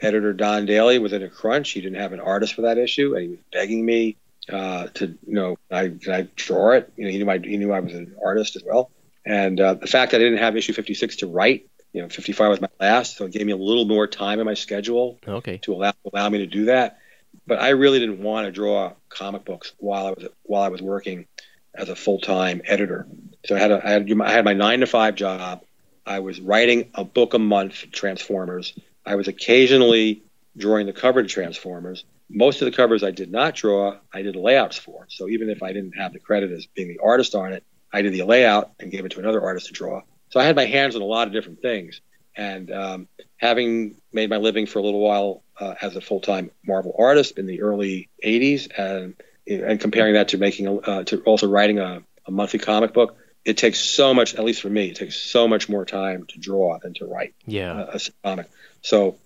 [0.00, 1.70] editor Don Daley was in a crunch.
[1.70, 4.16] He didn't have an artist for that issue, and he was begging me
[4.48, 6.92] uh, to, you know, I, can I draw it?
[6.96, 8.90] You know, he knew I, he knew I was an artist as well.
[9.24, 12.50] And uh, the fact that I didn't have issue 56 to write, you know, 55
[12.50, 15.58] was my last, so it gave me a little more time in my schedule Okay.
[15.58, 16.98] to allow allow me to do that.
[17.46, 20.82] But I really didn't want to draw comic books while I was while I was
[20.82, 21.26] working
[21.74, 23.06] as a full time editor.
[23.46, 25.64] So I had a, I had I had my nine to five job.
[26.06, 28.74] I was writing a book a month Transformers.
[29.06, 30.22] I was occasionally
[30.56, 32.04] drawing the cover to Transformers.
[32.30, 35.06] Most of the covers I did not draw, I did layouts for.
[35.10, 38.02] So even if I didn't have the credit as being the artist on it, I
[38.02, 40.02] did the layout and gave it to another artist to draw.
[40.30, 42.00] So I had my hands on a lot of different things.
[42.36, 46.94] And um, having made my living for a little while uh, as a full-time Marvel
[46.98, 49.14] artist in the early '80s, and
[49.46, 53.16] and comparing that to making a, uh, to also writing a, a monthly comic book,
[53.44, 54.34] it takes so much.
[54.34, 57.34] At least for me, it takes so much more time to draw than to write
[57.46, 57.86] Yeah.
[57.92, 58.50] a, a comic.
[58.84, 59.16] So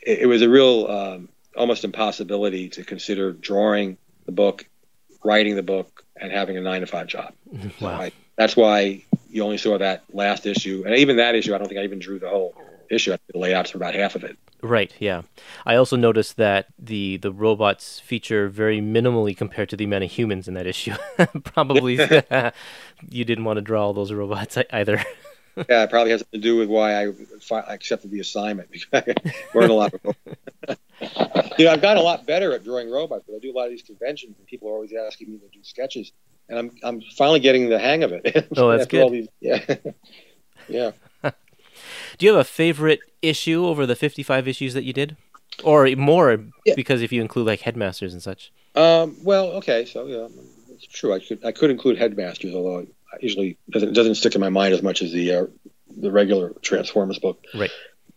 [0.00, 4.66] it, it was a real um, almost impossibility to consider drawing the book,
[5.22, 7.34] writing the book, and having a nine to five job.
[7.52, 8.00] So Wow.
[8.00, 11.66] I, that's why you only saw that last issue, and even that issue, I don't
[11.68, 12.54] think I even drew the whole
[12.88, 13.12] issue.
[13.12, 14.38] I did the layouts for about half of it.
[14.62, 14.94] Right.
[14.98, 15.22] Yeah.
[15.66, 20.10] I also noticed that the the robots feature very minimally compared to the amount of
[20.10, 20.94] humans in that issue.
[21.44, 21.94] Probably
[23.10, 25.04] you didn't want to draw all those robots either.
[25.68, 28.88] Yeah, it probably has to do with why I, fi- I accepted the assignment because
[28.92, 29.14] I
[29.54, 29.94] learned a lot.
[31.58, 33.64] You know, I've gotten a lot better at drawing robots, but I do a lot
[33.64, 36.12] of these conventions, and people are always asking me to do sketches,
[36.48, 38.48] and I'm I'm finally getting the hang of it.
[38.56, 39.12] Oh, that's good.
[39.12, 39.64] these- yeah,
[40.68, 40.90] yeah.
[42.18, 45.16] Do you have a favorite issue over the 55 issues that you did?
[45.64, 46.74] Or more Yeah.
[46.76, 48.52] because if you include like headmasters and such.
[48.74, 50.28] Um, well, okay, so yeah,
[50.74, 51.12] it's true.
[51.12, 52.86] I could I could include headmasters, although
[53.20, 55.46] usually doesn't doesn't stick in my mind as much as the uh,
[55.96, 57.44] the regular Transformers book.
[57.54, 57.70] Right.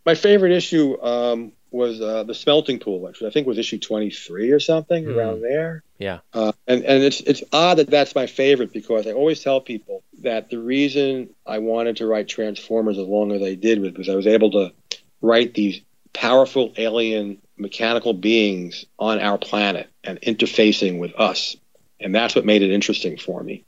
[0.05, 4.51] my favorite issue um, was uh, the Smelting Pool, which I think was issue 23
[4.51, 5.15] or something Mm.
[5.15, 5.81] around there.
[5.97, 6.19] Yeah.
[6.33, 10.03] Uh, and and it's it's odd that that's my favorite because I always tell people
[10.21, 14.09] that the reason I wanted to write Transformers as long as I did was because
[14.09, 14.71] I was able to
[15.21, 15.81] write these
[16.13, 21.55] powerful alien mechanical beings on our planet and interfacing with us,
[21.99, 23.63] and that's what made it interesting for me.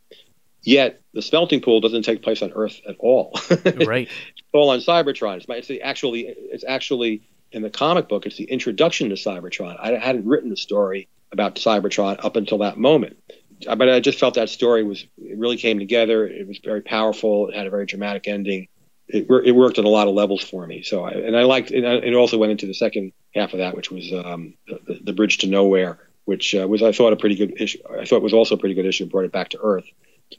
[0.66, 3.40] Yet the smelting pool doesn't take place on Earth at all.
[3.50, 4.10] right.
[4.10, 5.38] it's all on Cybertron.
[5.38, 8.26] It's, it's actually it's actually in the comic book.
[8.26, 9.78] It's the introduction to Cybertron.
[9.80, 13.18] I hadn't written the story about Cybertron up until that moment,
[13.64, 16.28] but I just felt that story was it really came together.
[16.28, 17.50] It was very powerful.
[17.50, 18.68] It had a very dramatic ending.
[19.08, 20.82] It, it worked on a lot of levels for me.
[20.82, 22.16] So I, and I liked and I- it.
[22.16, 25.48] Also went into the second half of that, which was um, the, the Bridge to
[25.48, 27.78] Nowhere, which uh, was I thought a pretty good issue.
[28.00, 29.06] I thought was also a pretty good issue.
[29.06, 29.86] Brought it back to Earth.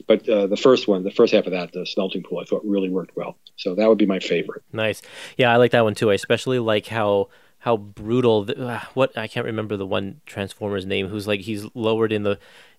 [0.05, 2.63] But uh, the first one, the first half of that, the smelting pool, I thought
[2.65, 3.37] really worked well.
[3.55, 4.63] So that would be my favorite.
[4.71, 5.01] Nice.
[5.37, 6.11] Yeah, I like that one too.
[6.11, 7.29] I especially like how
[7.59, 8.43] how brutal.
[8.45, 11.07] The, uh, what I can't remember the one Transformer's name.
[11.07, 12.37] Who's like he's lowered in the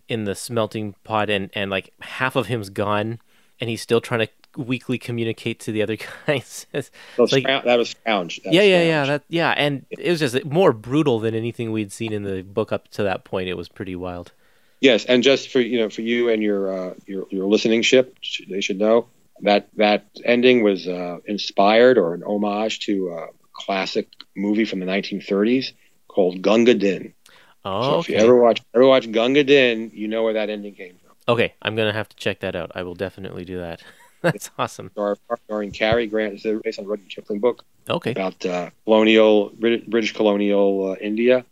[0.08, 3.20] in the smelting pot and and like half of him's gone,
[3.60, 5.96] and he's still trying to weakly communicate to the other
[6.26, 6.66] guys.
[6.72, 8.40] So like- that was Scrounge.
[8.44, 12.12] Yeah, yeah, yeah, that yeah, and it was just more brutal than anything we'd seen
[12.12, 13.48] in the book up to that point.
[13.48, 14.32] It was pretty wild.
[14.80, 18.16] Yes, and just for you know, for you and your uh, your your listening ship,
[18.48, 19.06] they should know
[19.40, 24.86] that that ending was uh, inspired or an homage to a classic movie from the
[24.86, 25.72] 1930s
[26.06, 27.14] called Gunga Din.
[27.64, 30.74] Oh, so if you ever watch ever watch Gunga Din, you know where that ending
[30.74, 31.34] came from.
[31.34, 32.72] Okay, I'm gonna have to check that out.
[32.74, 33.82] I will definitely do that.
[34.22, 34.90] That's awesome.
[34.92, 37.64] Star- Starring Cary Grant, it's uh, based on a Rudyard Kipling book.
[37.90, 38.10] Okay.
[38.10, 41.44] about uh, colonial Brit- British colonial uh, India,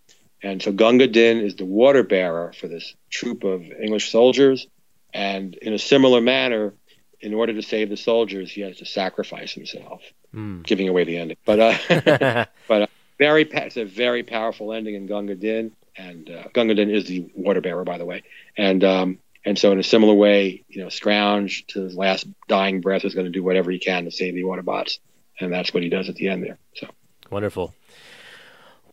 [0.43, 4.67] and so Gunga Din is the water bearer for this troop of English soldiers,
[5.15, 6.75] and in a similar manner,
[7.21, 10.61] in order to save the soldiers, he has to sacrifice himself, Hmm.
[10.63, 11.37] giving away the ending.
[11.47, 12.87] But uh,
[13.19, 17.07] very, pa- it's a very powerful ending in Gunga Din, and uh, Gunga Din is
[17.07, 18.23] the water bearer, by the way,
[18.57, 22.81] and um, and so in a similar way, you know, Scrounge to his last dying
[22.83, 24.99] breath is going to do whatever he can to save the Autobots,
[25.41, 26.59] and that's what he does at the end there.
[26.75, 26.89] So.
[27.31, 27.73] Wonderful.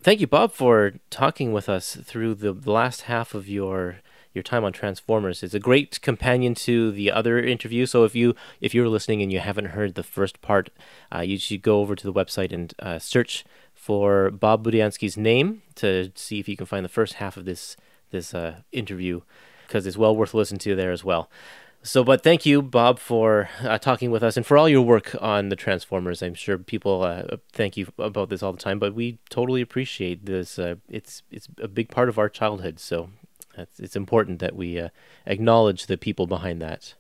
[0.04, 4.00] Thank you, Bob, for talking with us through the last half of your
[4.34, 5.44] your time on Transformers.
[5.44, 7.86] It's a great companion to the other interview.
[7.86, 10.72] So if you if you're listening and you haven't heard the first part,
[11.16, 15.62] uh, you should go over to the website and uh, search for Bob Budiansky's name
[15.76, 17.78] to see if you can find the first half of this
[18.12, 19.22] this uh, interview
[19.66, 21.30] because it's well worth listening to there as well.
[21.86, 25.14] So, but thank you, Bob, for uh, talking with us and for all your work
[25.20, 26.24] on the Transformers.
[26.24, 30.26] I'm sure people uh, thank you about this all the time, but we totally appreciate
[30.26, 30.58] this.
[30.58, 33.10] Uh, it's it's a big part of our childhood, so
[33.58, 34.90] it's, it's important that we uh,
[35.26, 36.94] acknowledge the people behind that.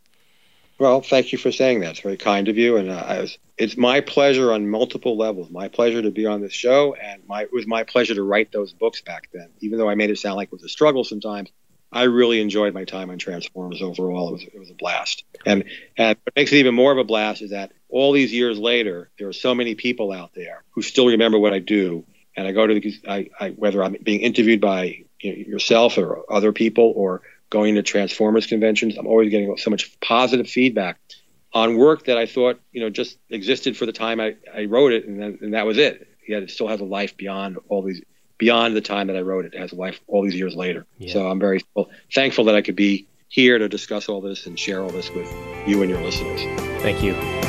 [0.79, 1.91] Well, thank you for saying that.
[1.91, 5.49] It's very kind of you, and uh, was, it's my pleasure on multiple levels.
[5.49, 8.51] My pleasure to be on this show, and my, it was my pleasure to write
[8.51, 9.49] those books back then.
[9.61, 11.51] Even though I made it sound like it was a struggle sometimes,
[11.93, 14.29] I really enjoyed my time on Transformers overall.
[14.29, 15.23] It was, it was a blast.
[15.45, 15.63] And
[15.97, 19.11] and what makes it even more of a blast is that all these years later,
[19.17, 22.05] there are so many people out there who still remember what I do.
[22.35, 26.51] And I go to the, I, I, whether I'm being interviewed by yourself or other
[26.51, 27.21] people or
[27.51, 30.99] going to Transformers conventions, I'm always getting so much positive feedback
[31.53, 34.91] on work that I thought, you know, just existed for the time I, I wrote
[34.91, 36.07] it, and, then, and that was it.
[36.27, 38.01] Yet it still has a life beyond all these,
[38.37, 39.53] beyond the time that I wrote it.
[39.53, 40.85] as a life all these years later.
[40.97, 41.13] Yeah.
[41.13, 44.59] So I'm very well, thankful that I could be here to discuss all this and
[44.59, 45.31] share all this with
[45.67, 46.41] you and your listeners.
[46.81, 47.42] Thank you.